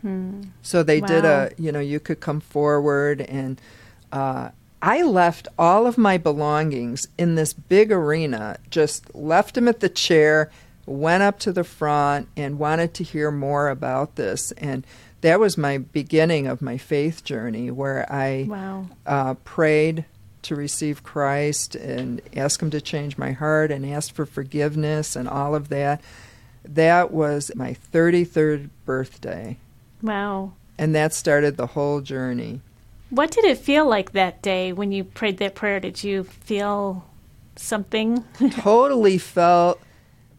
[0.00, 0.44] Hmm.
[0.62, 1.06] So they wow.
[1.06, 3.60] did a, you know, you could come forward and
[4.10, 4.48] uh,
[4.80, 9.90] I left all of my belongings in this big arena, just left them at the
[9.90, 10.50] chair,
[10.86, 14.50] went up to the front, and wanted to hear more about this.
[14.52, 14.86] And
[15.20, 18.86] that was my beginning of my faith journey, where I wow.
[19.04, 20.06] uh, prayed
[20.42, 25.28] to receive Christ and ask Him to change my heart and ask for forgiveness and
[25.28, 26.00] all of that.
[26.64, 29.58] That was my 33rd birthday.
[30.00, 30.52] Wow.
[30.78, 32.60] And that started the whole journey.
[33.10, 35.80] What did it feel like that day when you prayed that prayer?
[35.80, 37.04] Did you feel
[37.56, 38.24] something?
[38.50, 39.80] totally felt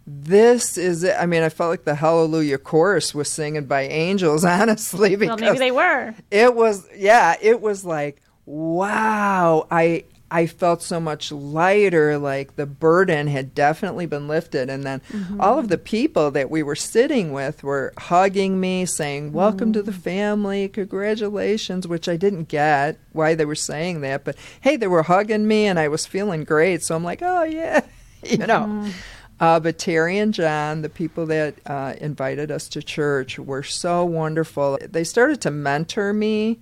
[0.05, 1.15] this is it.
[1.17, 5.15] I mean, I felt like the Hallelujah chorus was singing by angels, honestly.
[5.15, 6.13] Because well, maybe they were.
[6.31, 9.67] It was, yeah, it was like, wow.
[9.71, 14.67] I I felt so much lighter, like the burden had definitely been lifted.
[14.67, 15.39] And then mm-hmm.
[15.39, 19.73] all of the people that we were sitting with were hugging me, saying, Welcome mm.
[19.73, 20.01] to the mm.
[20.01, 24.23] family, congratulations, which I didn't get why they were saying that.
[24.23, 26.81] But hey, they were hugging me and I was feeling great.
[26.81, 27.85] So I'm like, Oh, yeah,
[28.23, 28.65] you know.
[28.65, 28.91] Mm.
[29.39, 34.03] Uh, but Terry and John, the people that uh, invited us to church, were so
[34.03, 34.79] wonderful.
[34.81, 36.59] They started to mentor me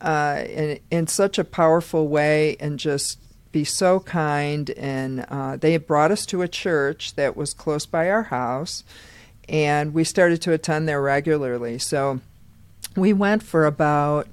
[0.00, 3.18] uh, in, in such a powerful way and just
[3.52, 4.70] be so kind.
[4.70, 8.84] And uh, they brought us to a church that was close by our house,
[9.48, 11.78] and we started to attend there regularly.
[11.78, 12.20] So
[12.96, 14.26] we went for about,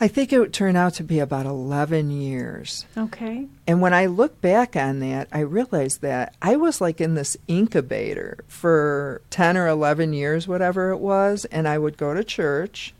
[0.00, 2.86] I think it would turn out to be about 11 years.
[2.96, 3.46] Okay.
[3.66, 7.36] And when I look back on that, I realized that I was like in this
[7.48, 12.94] incubator for 10 or 11 years, whatever it was, and I would go to church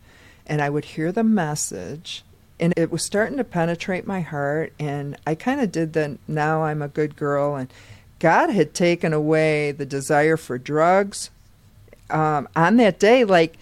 [0.49, 2.23] and I would hear the message
[2.59, 6.63] and it was starting to penetrate my heart and I kind of did the now
[6.63, 7.71] I'm a good girl and
[8.17, 11.29] God had taken away the desire for drugs
[12.09, 13.55] um, on that day like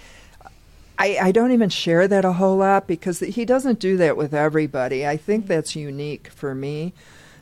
[0.97, 4.34] I, I don't even share that a whole lot because he doesn't do that with
[4.34, 5.06] everybody.
[5.06, 6.93] I think that's unique for me.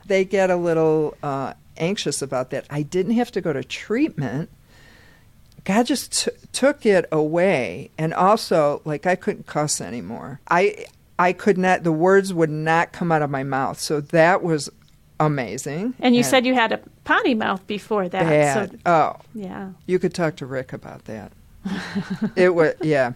[0.04, 2.66] They get a little uh, anxious about that.
[2.68, 4.50] I didn't have to go to treatment
[5.66, 10.40] God just t- took it away, and also like I couldn't cuss anymore.
[10.48, 10.86] I
[11.18, 11.82] I could not.
[11.82, 13.80] The words would not come out of my mouth.
[13.80, 14.70] So that was
[15.18, 15.94] amazing.
[15.98, 18.22] And you and said you had a potty mouth before that.
[18.22, 18.70] Bad.
[18.70, 19.70] So, oh, yeah.
[19.86, 21.32] You could talk to Rick about that.
[22.36, 23.12] it was yeah.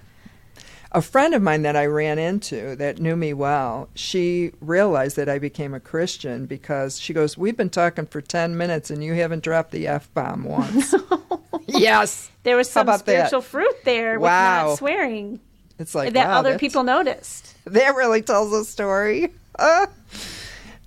[0.91, 5.29] A friend of mine that I ran into that knew me well, she realized that
[5.29, 9.15] I became a Christian because she goes, "We've been talking for ten minutes and you
[9.15, 10.93] haven't dropped the f bomb once."
[11.67, 12.31] yes.
[12.43, 13.47] There was some spiritual that?
[13.47, 14.63] fruit there wow.
[14.63, 15.41] with not swearing.
[15.79, 17.55] It's like that wow, other people noticed.
[17.67, 19.35] That really tells a story.
[19.59, 19.87] Uh,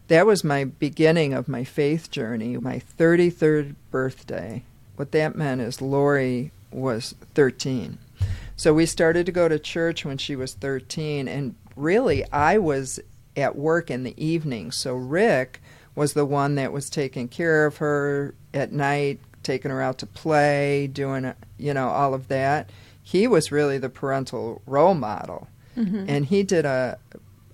[0.08, 4.64] that was my beginning of my faith journey, my 33rd birthday.
[4.96, 8.00] What that meant is Lori was 13.
[8.56, 13.00] So we started to go to church when she was 13, and really I was
[13.36, 14.72] at work in the evening.
[14.72, 15.62] So Rick
[15.96, 20.06] was the one that was taking care of her at night, taking her out to
[20.06, 22.70] play, doing, you know, all of that.
[23.02, 25.48] He was really the parental role model.
[25.78, 26.06] Mm-hmm.
[26.08, 26.98] And he did a,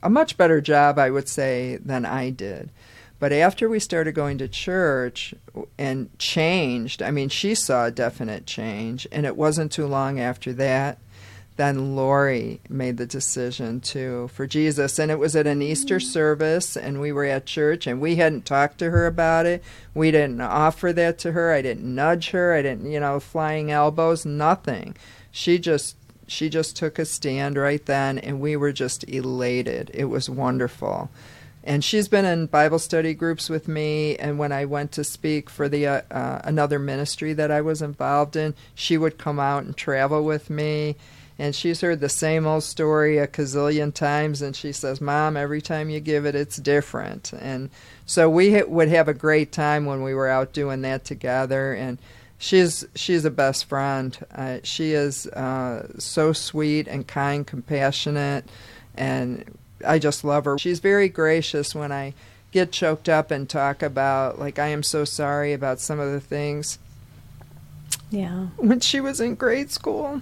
[0.03, 2.71] a much better job, I would say, than I did.
[3.19, 5.33] But after we started going to church
[5.77, 9.07] and changed, I mean, she saw a definite change.
[9.11, 10.99] And it wasn't too long after that
[11.59, 16.09] then Lori made the decision to for Jesus, and it was at an Easter mm-hmm.
[16.09, 19.61] service, and we were at church, and we hadn't talked to her about it.
[19.93, 21.51] We didn't offer that to her.
[21.51, 22.53] I didn't nudge her.
[22.53, 24.95] I didn't, you know, flying elbows, nothing.
[25.31, 29.91] She just she just took a stand right then, and we were just elated.
[29.93, 31.09] It was wonderful.
[31.61, 34.15] And she's been in Bible study groups with me.
[34.15, 37.81] And when I went to speak for the uh, uh, another ministry that I was
[37.81, 40.95] involved in, she would come out and travel with me.
[41.39, 44.41] And she's heard the same old story a gazillion times.
[44.41, 47.69] And she says, "Mom, every time you give it, it's different." And
[48.05, 51.73] so we ha- would have a great time when we were out doing that together.
[51.73, 51.97] And
[52.37, 54.17] she's she's a best friend.
[54.33, 58.45] Uh, she is uh, so sweet and kind, compassionate,
[58.95, 60.57] and I just love her.
[60.57, 62.13] She's very gracious when I
[62.51, 66.19] get choked up and talk about like I am so sorry about some of the
[66.19, 66.79] things.
[68.09, 68.47] Yeah.
[68.57, 70.21] When she was in grade school,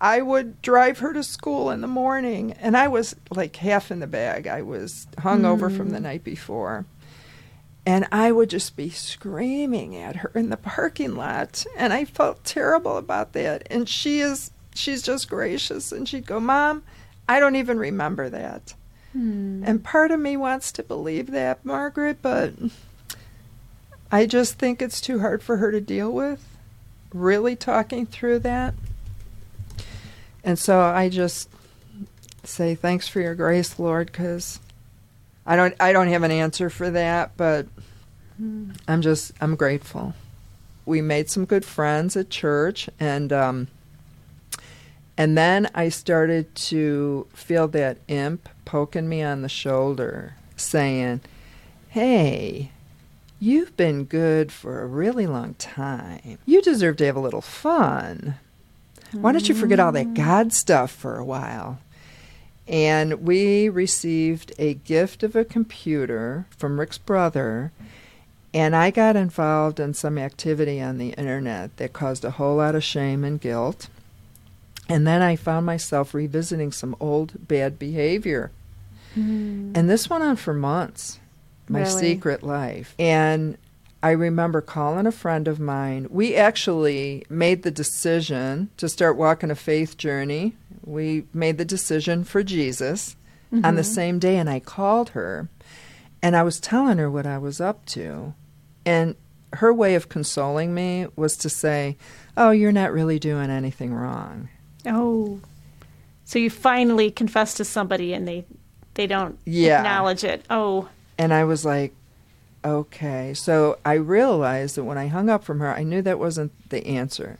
[0.00, 4.00] I would drive her to school in the morning and I was like half in
[4.00, 4.46] the bag.
[4.46, 5.76] I was hungover mm.
[5.76, 6.86] from the night before.
[7.84, 12.44] And I would just be screaming at her in the parking lot and I felt
[12.44, 13.66] terrible about that.
[13.70, 16.82] And she is she's just gracious and she'd go, "Mom,
[17.28, 18.74] I don't even remember that.
[19.12, 19.62] Hmm.
[19.64, 22.54] And part of me wants to believe that, Margaret, but
[24.10, 26.44] I just think it's too hard for her to deal with,
[27.12, 28.74] really talking through that.
[30.44, 31.48] And so I just
[32.44, 34.60] say thanks for your grace, Lord, because
[35.46, 37.66] I don't I don't have an answer for that, but
[38.36, 38.72] hmm.
[38.88, 40.14] I'm just I'm grateful.
[40.86, 43.68] We made some good friends at church, and um,
[45.16, 51.20] and then I started to feel that imp poking me on the shoulder, saying,
[51.88, 52.70] Hey,
[53.38, 56.38] you've been good for a really long time.
[56.46, 58.36] You deserve to have a little fun.
[59.12, 61.78] Why don't you forget all that God stuff for a while?
[62.68, 67.72] And we received a gift of a computer from Rick's brother.
[68.54, 72.74] And I got involved in some activity on the internet that caused a whole lot
[72.74, 73.88] of shame and guilt.
[74.88, 78.50] And then I found myself revisiting some old bad behavior.
[79.16, 79.76] Mm.
[79.76, 81.20] And this went on for months,
[81.68, 82.00] my really?
[82.00, 82.94] secret life.
[82.98, 83.56] And
[84.02, 86.06] I remember calling a friend of mine.
[86.10, 90.54] We actually made the decision to start walking a faith journey.
[90.84, 93.16] We made the decision for Jesus
[93.52, 93.64] mm-hmm.
[93.64, 93.92] on the mm-hmm.
[93.92, 95.48] same day, and I called her
[96.22, 98.34] and I was telling her what I was up to.
[98.84, 99.16] And
[99.54, 101.96] her way of consoling me was to say,
[102.36, 104.48] Oh, you're not really doing anything wrong.
[104.86, 105.40] Oh.
[106.24, 108.44] So you finally confess to somebody and they
[108.94, 109.78] they don't yeah.
[109.78, 110.44] acknowledge it.
[110.50, 110.88] Oh.
[111.18, 111.94] And I was like,
[112.64, 113.34] okay.
[113.34, 116.86] So I realized that when I hung up from her, I knew that wasn't the
[116.86, 117.38] answer.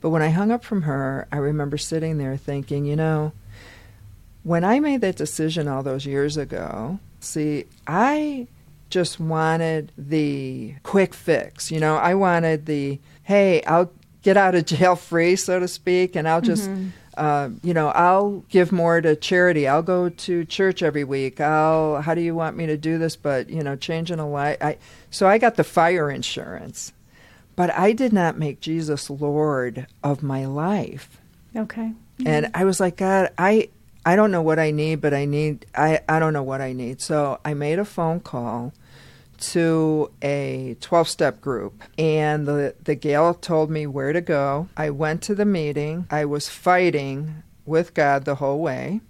[0.00, 3.32] But when I hung up from her, I remember sitting there thinking, you know,
[4.42, 8.46] when I made that decision all those years ago, see, I
[8.90, 11.70] just wanted the quick fix.
[11.72, 13.90] You know, I wanted the, hey, I'll
[14.22, 16.68] get out of jail free, so to speak, and I'll just.
[16.70, 16.88] Mm-hmm.
[17.16, 19.66] Uh, you know, I'll give more to charity.
[19.66, 21.40] I'll go to church every week.
[21.40, 22.02] I'll.
[22.02, 23.16] How do you want me to do this?
[23.16, 24.58] But you know, changing a life.
[24.60, 24.78] I
[25.10, 26.92] so I got the fire insurance,
[27.54, 31.18] but I did not make Jesus Lord of my life.
[31.54, 31.92] Okay.
[32.18, 32.26] Mm-hmm.
[32.26, 33.68] And I was like, God, I
[34.04, 35.66] I don't know what I need, but I need.
[35.74, 37.00] I I don't know what I need.
[37.00, 38.72] So I made a phone call
[39.38, 44.68] to a 12 step group and the, the gal told me where to go.
[44.76, 46.06] I went to the meeting.
[46.10, 49.00] I was fighting with God the whole way.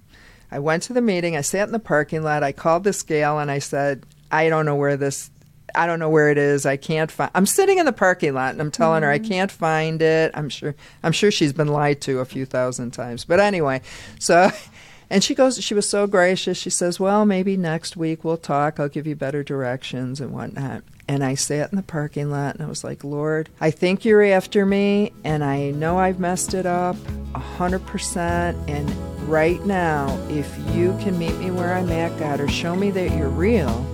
[0.50, 1.36] I went to the meeting.
[1.36, 2.42] I sat in the parking lot.
[2.42, 5.30] I called this gal and I said, I don't know where this
[5.74, 6.64] I don't know where it is.
[6.64, 7.30] I can't find.
[7.34, 9.04] I'm sitting in the parking lot and I'm telling mm-hmm.
[9.04, 9.28] her I mm-hmm.
[9.28, 10.30] can't find it.
[10.34, 10.74] I'm sure.
[11.02, 13.24] I'm sure she's been lied to a few thousand times.
[13.24, 13.82] But anyway,
[14.18, 14.50] so
[15.08, 16.58] and she goes, she was so gracious.
[16.58, 18.80] She says, Well, maybe next week we'll talk.
[18.80, 20.82] I'll give you better directions and whatnot.
[21.08, 24.24] And I sat in the parking lot and I was like, Lord, I think you're
[24.24, 26.96] after me and I know I've messed it up
[27.34, 28.68] a 100%.
[28.68, 32.90] And right now, if you can meet me where I'm at, God, or show me
[32.90, 33.86] that you're real,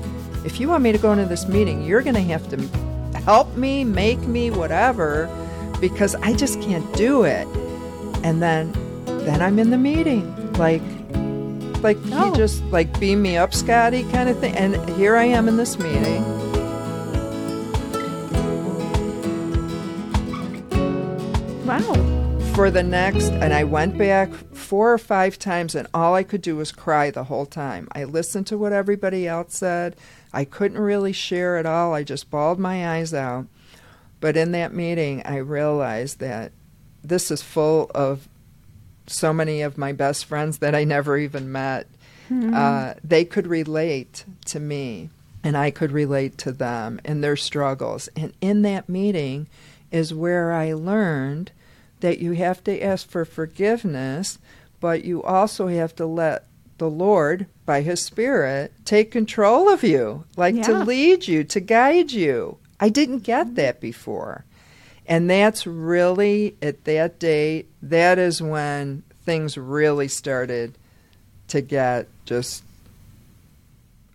[0.46, 2.56] if you want me to go into this meeting, you're going to have to
[3.20, 5.28] help me, make me, whatever,
[5.80, 7.46] because I just can't do it.
[8.24, 8.72] And then,
[9.04, 10.52] then I'm in the meeting.
[10.54, 10.82] Like,
[11.82, 12.30] like oh.
[12.30, 14.56] he just like beam me up, Scotty, kind of thing.
[14.56, 16.22] And here I am in this meeting.
[21.66, 21.94] Wow.
[22.54, 26.42] For the next, and I went back four or five times, and all I could
[26.42, 27.88] do was cry the whole time.
[27.92, 29.96] I listened to what everybody else said.
[30.32, 31.94] I couldn't really share at all.
[31.94, 33.46] I just bawled my eyes out.
[34.20, 36.52] But in that meeting, I realized that
[37.02, 38.28] this is full of
[39.06, 41.86] so many of my best friends that I never even met,
[42.30, 42.54] mm-hmm.
[42.54, 45.10] uh, they could relate to me
[45.44, 48.08] and I could relate to them and their struggles.
[48.16, 49.48] And in that meeting
[49.90, 51.52] is where I learned
[52.00, 54.38] that you have to ask for forgiveness,
[54.80, 56.46] but you also have to let
[56.78, 62.10] the Lord, by His Spirit, take control of you, like to lead you, to guide
[62.10, 62.58] you.
[62.80, 64.44] I didn't get that before.
[65.06, 70.76] And that's really, at that date, that is when things really started
[71.48, 72.62] to get just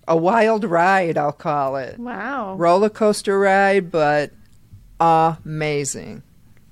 [0.07, 1.99] a wild ride, I'll call it.
[1.99, 2.55] Wow.
[2.55, 4.31] Roller coaster ride, but
[4.99, 6.23] amazing.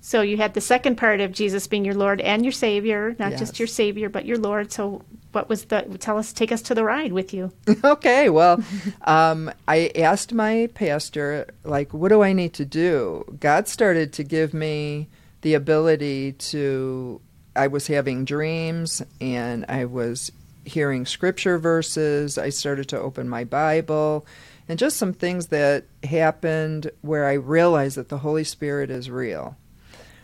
[0.06, 3.38] So you had the second part of Jesus being your Lord and your Savior, not
[3.38, 4.72] just your Savior, but your Lord.
[4.72, 5.02] So
[5.32, 5.82] what was the?
[6.00, 7.52] Tell us, take us to the ride with you.
[7.84, 8.64] okay, well,
[9.02, 13.26] um, I asked my pastor, like, what do I need to do?
[13.40, 15.10] God started to give me
[15.42, 17.20] the ability to,
[17.56, 20.32] I was having dreams and I was
[20.66, 22.38] hearing scripture verses.
[22.38, 24.28] I started to open my Bible
[24.70, 29.58] and just some things that happened where I realized that the Holy Spirit is real.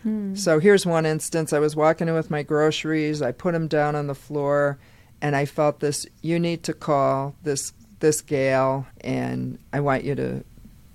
[0.03, 0.35] Hmm.
[0.35, 1.53] So here's one instance.
[1.53, 3.21] I was walking in with my groceries.
[3.21, 4.79] I put them down on the floor,
[5.21, 6.05] and I felt this.
[6.21, 10.43] You need to call this this gal, and I want you to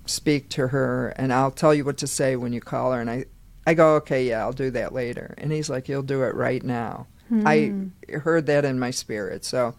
[0.05, 3.01] speak to her, and I'll tell you what to say when you call her.
[3.01, 3.25] And I,
[3.65, 5.33] I go, okay, yeah, I'll do that later.
[5.37, 7.07] And he's like, you'll do it right now.
[7.45, 8.17] I hmm.
[8.19, 9.75] heard that in my spirit, so.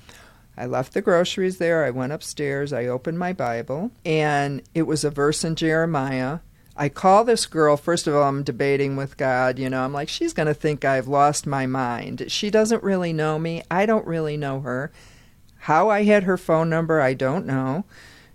[0.61, 1.85] I left the groceries there.
[1.85, 2.73] I went upstairs.
[2.73, 6.41] I opened my Bible, and it was a verse in Jeremiah.
[6.81, 9.59] I call this girl, first of all, I'm debating with God.
[9.59, 12.27] You know, I'm like, she's going to think I've lost my mind.
[12.29, 13.65] She doesn't really know me.
[13.69, 14.93] I don't really know her.
[15.63, 17.85] How I had her phone number, I don't know.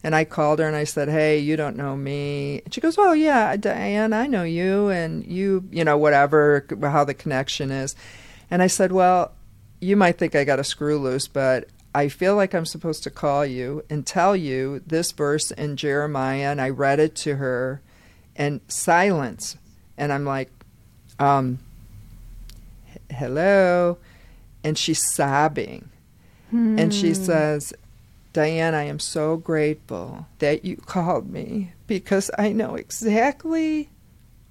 [0.03, 2.61] And I called her and I said, Hey, you don't know me.
[2.65, 4.89] And she goes, Oh, yeah, Diane, I know you.
[4.89, 7.95] And you, you know, whatever, how the connection is.
[8.51, 9.31] And I said, Well,
[9.79, 13.09] you might think I got a screw loose, but I feel like I'm supposed to
[13.09, 16.51] call you and tell you this verse in Jeremiah.
[16.51, 17.81] And I read it to her
[18.35, 19.57] and silence.
[19.97, 20.49] And I'm like,
[21.19, 21.59] um,
[23.11, 23.97] hello.
[24.63, 25.89] And she's sobbing.
[26.51, 27.73] And she says,
[28.31, 33.89] Diane, I am so grateful that you called me because I know exactly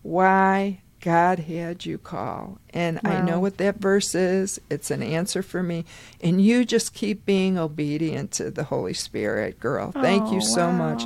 [0.02, 2.58] why God had you call.
[2.70, 4.60] And I know what that verse is.
[4.68, 5.84] It's an answer for me.
[6.20, 9.92] And you just keep being obedient to the Holy Spirit, girl.
[9.92, 11.04] Thank you Oh, so much.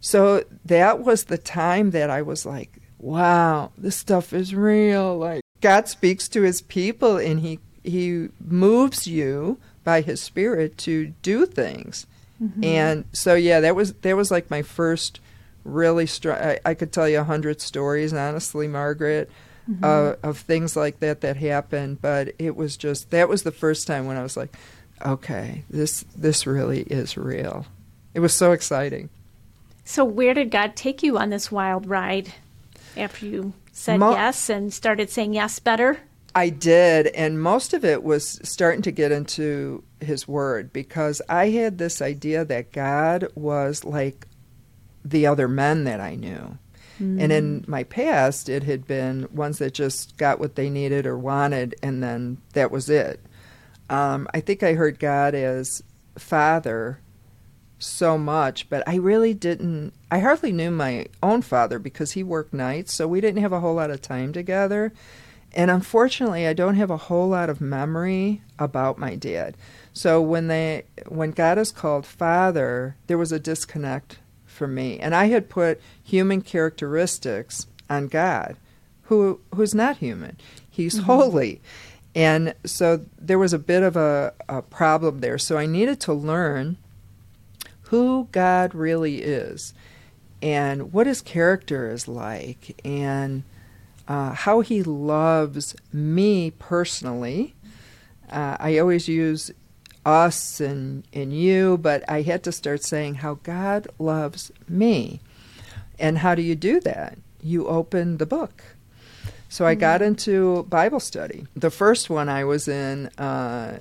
[0.00, 5.16] So that was the time that I was like, wow, this stuff is real.
[5.16, 11.08] Like God speaks to his people and he he moves you by his spirit to
[11.22, 12.06] do things.
[12.62, 15.20] And so yeah, that was that was like my first
[15.64, 19.28] really strong I, I could tell you a hundred stories honestly margaret
[19.82, 22.00] uh, of things like that that happened.
[22.00, 24.56] But it was just that was the first time when i was like
[25.04, 27.66] okay this this really is real.
[28.14, 29.10] It was so exciting
[29.88, 32.34] So where did God take you on this wild ride
[32.94, 35.98] after you said Mo- yes and started saying yes better?
[36.34, 41.48] I did, and most of it was starting to get into His Word because I
[41.48, 44.28] had this idea that God was like
[45.06, 46.58] the other men that I knew.
[47.00, 51.16] And in my past, it had been ones that just got what they needed or
[51.16, 53.20] wanted, and then that was it.
[53.88, 55.82] Um, I think I heard God as
[56.18, 57.00] Father
[57.78, 59.92] so much, but I really didn't.
[60.10, 63.60] I hardly knew my own father because he worked nights, so we didn't have a
[63.60, 64.92] whole lot of time together.
[65.54, 69.56] And unfortunately, I don't have a whole lot of memory about my dad.
[69.92, 75.14] So when they when God is called Father, there was a disconnect for me, and
[75.14, 78.56] I had put human characteristics on God,
[79.02, 80.36] who who's not human.
[80.68, 81.04] He's mm-hmm.
[81.04, 81.60] holy.
[82.14, 85.38] And so there was a bit of a, a problem there.
[85.38, 86.76] So I needed to learn
[87.88, 89.72] who God really is
[90.42, 93.42] and what his character is like and
[94.06, 97.54] uh, how he loves me personally.
[98.30, 99.50] Uh, I always use
[100.04, 105.20] us and, and you, but I had to start saying how God loves me.
[105.98, 107.18] And how do you do that?
[107.42, 108.62] You open the book.
[109.48, 111.46] So I got into Bible study.
[111.56, 113.78] The first one I was in uh,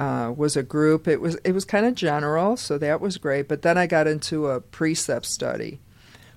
[0.00, 1.06] uh, was a group.
[1.06, 3.46] It was it was kind of general, so that was great.
[3.48, 5.78] But then I got into a precept study,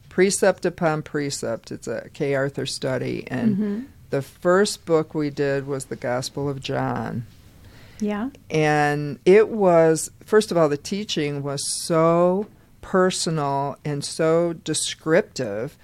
[0.09, 1.71] precept upon precept.
[1.71, 6.59] It's a Kay Arthur study, and the first book we did was the Gospel of
[6.59, 7.25] John.
[7.99, 8.31] Yeah.
[8.49, 12.47] And it was, first of all, the teaching was so
[12.81, 15.77] personal and so descriptive.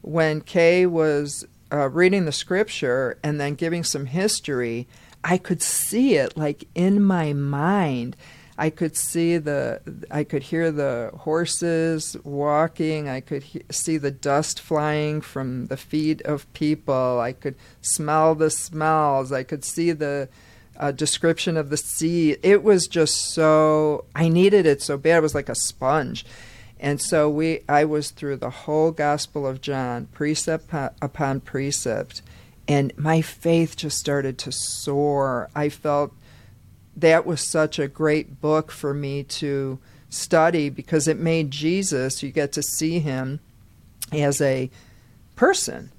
[0.00, 4.86] When Kay was uh, reading the scripture and then giving some history,
[5.28, 8.16] I could see it like in my mind.
[8.56, 13.08] I could see the, I could hear the horses walking.
[13.08, 17.18] I could he- see the dust flying from the feet of people.
[17.20, 19.32] I could smell the smells.
[19.32, 20.28] I could see the
[20.78, 22.36] uh, description of the sea.
[22.44, 25.18] It was just so, I needed it so bad.
[25.18, 26.24] It was like a sponge.
[26.78, 30.72] And so we, I was through the whole Gospel of John, precept
[31.02, 32.22] upon precept,
[32.68, 35.48] and my faith just started to soar.
[35.54, 36.12] I felt
[36.96, 42.30] that was such a great book for me to study because it made Jesus, you
[42.30, 43.40] get to see him
[44.12, 44.70] as a
[45.34, 45.90] person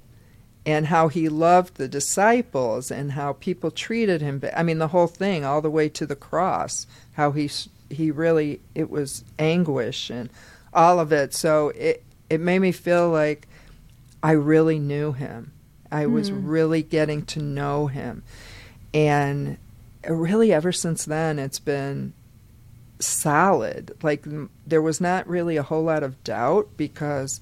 [0.65, 4.41] and how he loved the disciples and how people treated him.
[4.55, 7.49] I mean, the whole thing, all the way to the cross, how he,
[7.89, 10.29] he really, it was anguish and
[10.73, 11.33] all of it.
[11.33, 13.47] So it, it made me feel like
[14.21, 15.53] I really knew him.
[15.91, 16.41] I was mm.
[16.43, 18.23] really getting to know him.
[18.93, 19.57] And
[20.07, 22.13] really ever since then it's been
[22.99, 23.95] solid.
[24.01, 24.25] Like
[24.65, 27.39] there was not really a whole lot of doubt because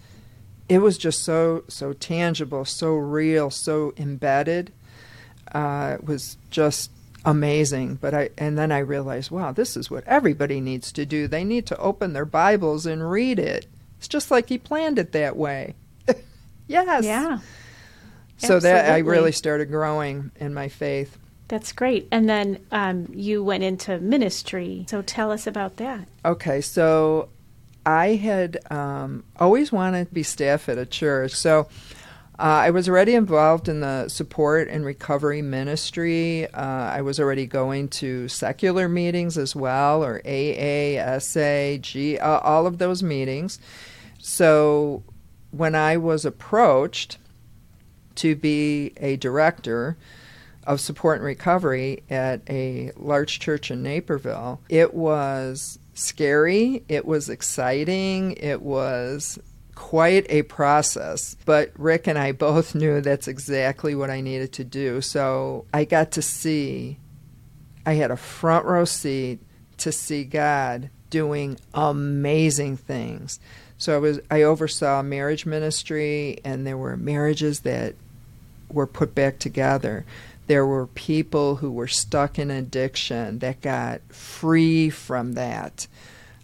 [0.68, 4.72] it was just so so tangible so real so embedded.
[5.52, 6.92] Uh, it was just
[7.24, 7.96] amazing.
[7.96, 11.28] But i and then i realized wow this is what everybody needs to do.
[11.28, 13.68] They need to open their bibles and read it.
[13.98, 15.76] It's just like he planned it that way.
[16.68, 17.06] Yes.
[17.06, 17.42] Yeah
[18.38, 18.70] so Absolutely.
[18.70, 21.18] that i really started growing in my faith
[21.48, 22.08] that's great.
[22.12, 24.86] And then um, you went into ministry.
[24.90, 26.08] So tell us about that.
[26.24, 27.30] Okay, so
[27.86, 31.34] I had um, always wanted to be staff at a church.
[31.34, 31.68] So
[32.40, 36.48] uh, I was already involved in the support and recovery ministry.
[36.48, 42.40] Uh, I was already going to secular meetings as well, or AA, SA, G, uh,
[42.40, 43.60] all of those meetings.
[44.18, 45.04] So
[45.52, 47.20] when I was approached
[48.16, 49.98] to be a director,
[50.66, 54.62] of support and recovery at a large church in Naperville.
[54.70, 59.40] It was scary, it was exciting, it was
[59.76, 61.36] quite a process.
[61.46, 65.02] But Rick and I both knew that's exactly what I needed to do.
[65.02, 67.00] So I got to see,
[67.86, 69.40] I had a front row seat
[69.78, 73.40] to see God doing amazing things.
[73.78, 77.96] So I was I oversaw marriage ministry and there were marriages that
[78.70, 80.06] were put back together.
[80.48, 85.88] There were people who were stuck in addiction that got free from that.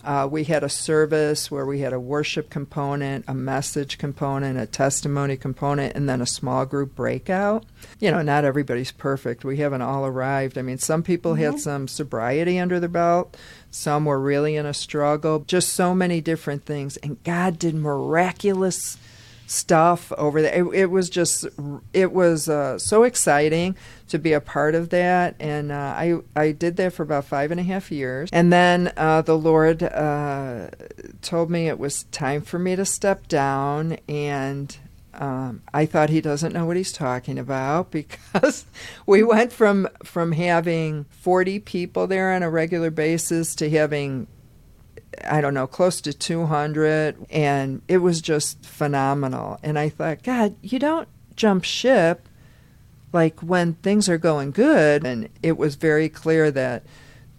[0.04, 4.66] Uh, we had a service where we had a worship component, a message component, a
[4.66, 7.64] testimony component, and then a small group breakout.
[8.00, 9.46] You know, not everybody's perfect.
[9.46, 10.58] We haven't all arrived.
[10.58, 11.44] I mean, some people mm-hmm.
[11.44, 13.38] had some sobriety under their belt,
[13.70, 16.98] some were really in a struggle, just so many different things.
[16.98, 18.98] And God did miraculous
[19.52, 20.54] stuff over there.
[20.54, 21.46] It, it was just,
[21.94, 23.76] it was uh, so exciting
[24.08, 25.36] to be a part of that.
[25.40, 28.30] And uh, I, I did that for about five and a half years.
[28.32, 30.70] And then uh, the Lord uh,
[31.22, 33.98] told me it was time for me to step down.
[34.08, 34.76] And
[35.14, 38.66] um, I thought he doesn't know what he's talking about because
[39.06, 44.28] we went from from having 40 people there on a regular basis to having
[45.26, 47.26] I don't know, close to 200.
[47.30, 49.60] And it was just phenomenal.
[49.64, 52.28] And I thought, God, you don't jump ship
[53.14, 55.06] like when things are going good.
[55.06, 56.84] And it was very clear that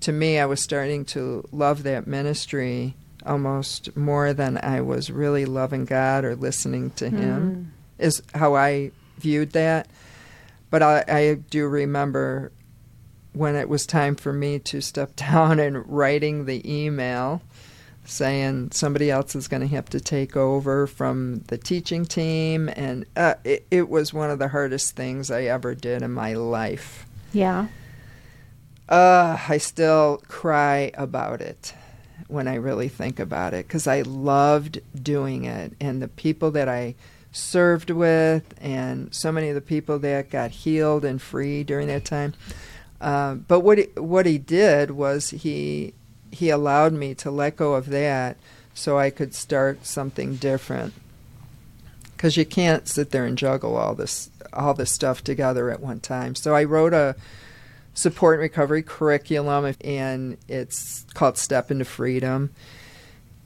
[0.00, 5.44] to me, I was starting to love that ministry almost more than I was really
[5.44, 8.04] loving God or listening to Him, mm.
[8.04, 9.88] is how I viewed that.
[10.70, 12.50] But I, I do remember
[13.32, 17.42] when it was time for me to step down and writing the email
[18.04, 22.68] saying somebody else is going to have to take over from the teaching team.
[22.74, 26.34] And uh, it, it was one of the hardest things I ever did in my
[26.34, 27.06] life.
[27.32, 27.68] Yeah.
[28.88, 31.74] Uh, I still cry about it
[32.28, 35.72] when I really think about it because I loved doing it.
[35.80, 36.94] And the people that I
[37.30, 42.04] served with, and so many of the people that got healed and free during that
[42.04, 42.34] time.
[43.02, 45.92] Uh, but what he, what he did was he
[46.30, 48.36] he allowed me to let go of that
[48.72, 50.94] so I could start something different.
[52.16, 55.98] Because you can't sit there and juggle all this all this stuff together at one
[55.98, 56.36] time.
[56.36, 57.16] So I wrote a
[57.92, 62.50] support and recovery curriculum, and it's called Step into Freedom.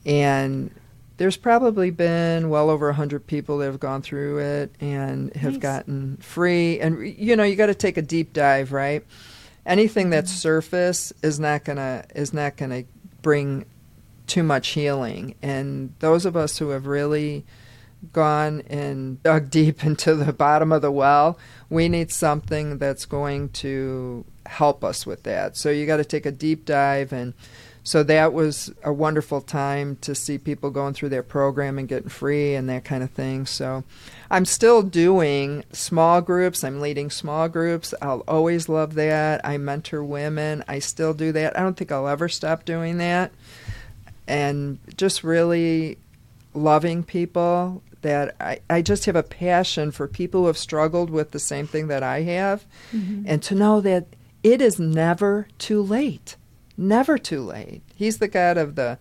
[0.04, 0.70] And
[1.16, 5.62] there's probably been well over 100 people that have gone through it and have nice.
[5.62, 6.78] gotten free.
[6.80, 9.04] And, you know, you got to take a deep dive, right?
[9.66, 10.38] Anything that's mm-hmm.
[10.38, 12.84] surface is not gonna is not gonna
[13.20, 13.66] bring
[14.26, 15.34] too much healing.
[15.42, 17.44] And those of us who have really
[18.12, 21.38] gone and dug deep into the bottom of the well,
[21.68, 25.56] we need something that's going to help us with that.
[25.56, 27.34] So you got to take a deep dive and
[27.87, 32.09] so that was a wonderful time to see people going through their program and getting
[32.09, 33.47] free and that kind of thing.
[33.47, 33.84] So
[34.28, 36.64] I'm still doing small groups.
[36.64, 37.95] I'm leading small groups.
[38.03, 39.41] I'll always love that.
[39.47, 40.64] I mentor women.
[40.66, 41.57] I still do that.
[41.57, 43.30] I don't think I'll ever stop doing that.
[44.26, 45.97] And just really
[46.55, 51.30] loving people that I, I just have a passion for people who have struggled with
[51.30, 53.26] the same thing that I have mm-hmm.
[53.28, 54.09] and to know that
[54.43, 56.34] it is never too late.
[56.77, 57.83] Never too late.
[57.95, 58.99] He's the God of the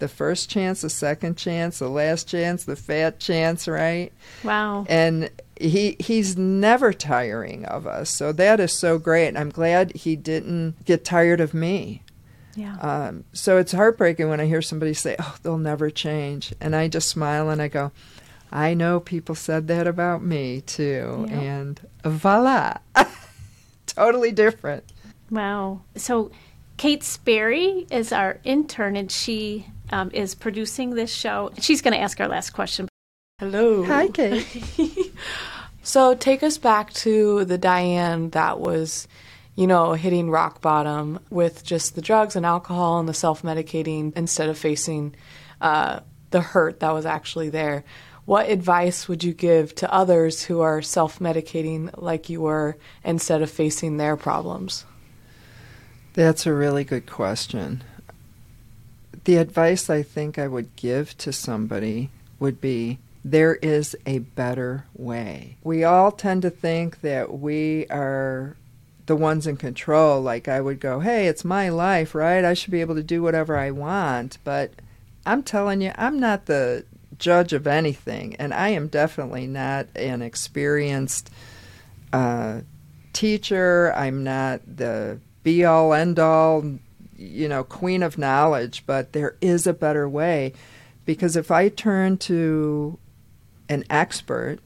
[0.00, 4.12] the first chance, the second chance, the last chance, the fat chance, right?
[4.42, 4.84] Wow.
[4.88, 8.10] And he he's never tiring of us.
[8.10, 9.36] So that is so great.
[9.36, 12.02] I'm glad he didn't get tired of me.
[12.56, 12.76] Yeah.
[12.78, 16.88] Um, so it's heartbreaking when I hear somebody say, "Oh, they'll never change," and I
[16.88, 17.90] just smile and I go,
[18.52, 21.36] "I know people said that about me too," yep.
[21.36, 22.78] and voila,
[23.86, 24.84] totally different.
[25.30, 25.80] Wow.
[25.96, 26.30] So
[26.84, 31.50] Kate Sperry is our intern, and she um, is producing this show.
[31.58, 32.88] She's going to ask our last question.
[33.38, 33.84] Hello.
[33.84, 34.46] Hi, Kate.
[35.82, 39.08] so take us back to the Diane that was,
[39.54, 44.14] you know, hitting rock bottom with just the drugs and alcohol and the self medicating
[44.14, 45.14] instead of facing
[45.62, 46.00] uh,
[46.32, 47.82] the hurt that was actually there.
[48.26, 53.40] What advice would you give to others who are self medicating like you were instead
[53.40, 54.84] of facing their problems?
[56.14, 57.82] That's a really good question.
[59.24, 64.84] The advice I think I would give to somebody would be there is a better
[64.94, 65.56] way.
[65.64, 68.56] We all tend to think that we are
[69.06, 70.20] the ones in control.
[70.20, 72.44] Like I would go, hey, it's my life, right?
[72.44, 74.38] I should be able to do whatever I want.
[74.44, 74.72] But
[75.26, 76.84] I'm telling you, I'm not the
[77.18, 78.36] judge of anything.
[78.36, 81.30] And I am definitely not an experienced
[82.12, 82.60] uh,
[83.12, 83.92] teacher.
[83.96, 86.64] I'm not the be all, end all,
[87.16, 90.52] you know, queen of knowledge, but there is a better way.
[91.04, 92.98] Because if I turn to
[93.68, 94.58] an expert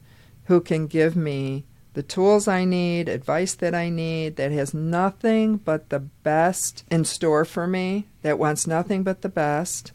[0.45, 5.57] who can give me the tools I need, advice that I need, that has nothing
[5.57, 9.91] but the best in store for me, that wants nothing but the best,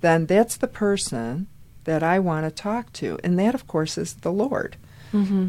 [0.00, 1.46] then that's the person
[1.84, 3.18] that I want to talk to.
[3.22, 4.76] And that, of course, is the Lord.
[5.12, 5.48] Mm-hmm.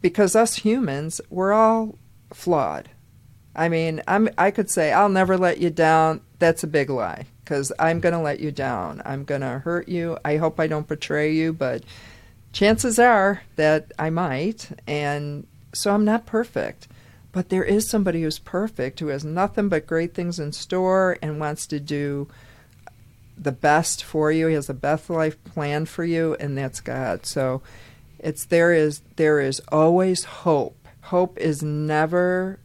[0.00, 1.96] Because us humans, we're all
[2.32, 2.90] flawed.
[3.60, 6.22] I mean, I'm I could say I'll never let you down.
[6.38, 9.02] That's a big lie because I'm going to let you down.
[9.04, 10.16] I'm going to hurt you.
[10.24, 11.84] I hope I don't betray you, but
[12.54, 14.70] chances are that I might.
[14.86, 16.88] And so I'm not perfect.
[17.32, 21.38] But there is somebody who's perfect, who has nothing but great things in store and
[21.38, 22.28] wants to do
[23.36, 24.46] the best for you.
[24.46, 27.26] He has the best life plan for you, and that's God.
[27.26, 27.60] So
[28.18, 30.88] it's there is there is always hope.
[31.02, 32.58] Hope is never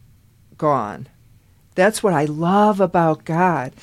[0.58, 1.08] gone.
[1.76, 3.74] That's what I love about God.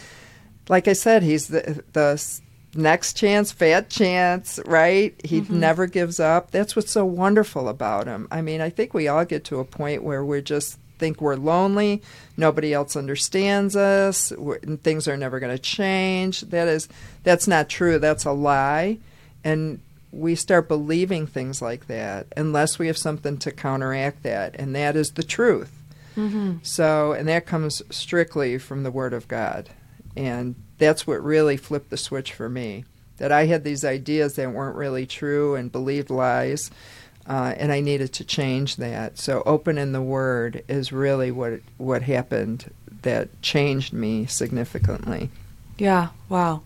[0.69, 2.41] Like I said, He's the, the
[2.75, 5.15] next chance, fat chance, right?
[5.25, 5.61] He mm-hmm.
[5.61, 6.51] never gives up.
[6.51, 8.29] That's what's so wonderful about Him.
[8.31, 11.35] I mean, I think we all get to a point where we just think we're
[11.35, 12.01] lonely,
[12.37, 16.43] nobody else understands us, and things are never going to change.
[16.43, 16.89] That is,
[17.25, 17.99] that's not true.
[17.99, 18.99] That's a lie,
[19.43, 19.81] and
[20.13, 24.95] we start believing things like that unless we have something to counteract that, and that
[24.95, 25.73] is the truth.
[26.17, 26.59] Mm-hmm.
[26.63, 29.71] So, and that comes strictly from the Word of God.
[30.17, 32.85] And that's what really flipped the switch for me.
[33.19, 36.71] That I had these ideas that weren't really true and believed lies,
[37.27, 39.19] uh, and I needed to change that.
[39.19, 45.31] So, opening the Word is really what what happened that changed me significantly.
[45.79, 46.09] Yeah.
[46.29, 46.63] Wow.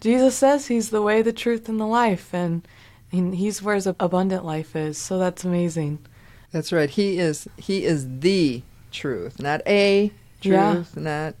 [0.00, 2.66] Jesus says He's the way, the truth, and the life, and,
[3.10, 4.98] and He's where his abundant life is.
[4.98, 5.98] So that's amazing.
[6.52, 6.88] That's right.
[6.88, 7.48] He is.
[7.56, 11.02] He is the truth, not a truth, yeah.
[11.02, 11.34] not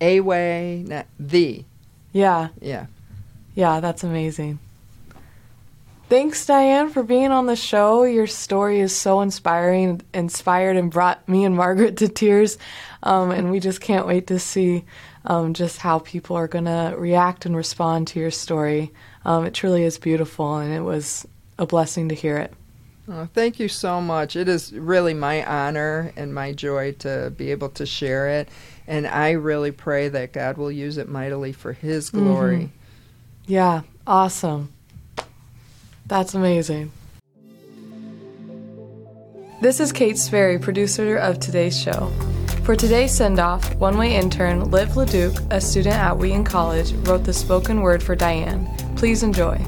[0.00, 1.64] a way, not the.
[2.12, 2.48] Yeah.
[2.60, 2.86] Yeah.
[3.54, 4.58] Yeah, that's amazing.
[6.08, 8.02] Thanks, Diane, for being on the show.
[8.02, 12.58] Your story is so inspiring, inspired, and brought me and Margaret to tears.
[13.04, 14.84] Um, and we just can't wait to see
[15.24, 18.90] um, just how people are going to react and respond to your story.
[19.24, 21.28] Um, it truly is beautiful, and it was
[21.58, 22.52] a blessing to hear it.
[23.12, 24.36] Oh, thank you so much.
[24.36, 28.48] It is really my honor and my joy to be able to share it.
[28.86, 32.24] And I really pray that God will use it mightily for His mm-hmm.
[32.24, 32.56] glory.
[32.56, 33.52] Mm-hmm.
[33.52, 34.72] Yeah, awesome.
[36.06, 36.92] That's amazing.
[39.60, 42.12] This is Kate Sperry, producer of today's show.
[42.62, 47.32] For today's send off, OneWay intern Liv LeDuc, a student at Wheaton College, wrote the
[47.32, 48.66] spoken word for Diane.
[48.94, 49.60] Please enjoy.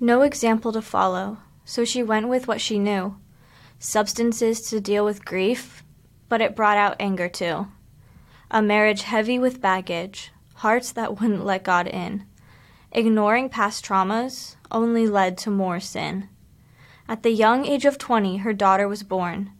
[0.00, 3.16] No example to follow, so she went with what she knew
[3.78, 5.82] substances to deal with grief,
[6.28, 7.68] but it brought out anger too.
[8.50, 12.24] a marriage heavy with baggage, hearts that wouldn't let God in.
[12.92, 16.28] Ignoring past traumas only led to more sin.
[17.08, 19.50] At the young age of 20, her daughter was born.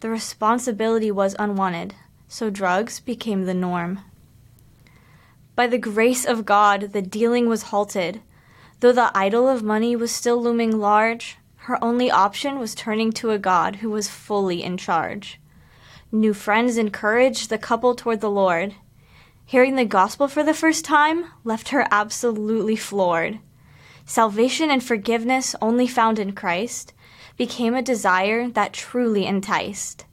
[0.00, 1.94] The responsibility was unwanted,
[2.28, 4.00] so drugs became the norm.
[5.54, 8.22] By the grace of God, the dealing was halted.
[8.80, 13.30] Though the idol of money was still looming large, her only option was turning to
[13.30, 15.38] a God who was fully in charge.
[16.10, 18.74] New friends encouraged the couple toward the Lord.
[19.44, 23.38] Hearing the gospel for the first time left her absolutely floored.
[24.06, 26.94] Salvation and forgiveness only found in Christ
[27.36, 30.06] became a desire that truly enticed.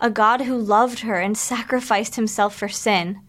[0.00, 3.20] A God who loved her and sacrificed himself for sin.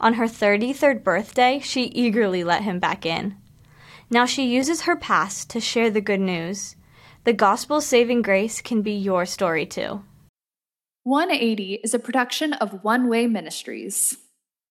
[0.00, 3.36] On her 33rd birthday, she eagerly let him back in.
[4.10, 6.76] Now she uses her past to share the good news.
[7.24, 10.02] The gospel saving grace can be your story too.
[11.06, 14.16] One80 is a production of OneWay Ministries.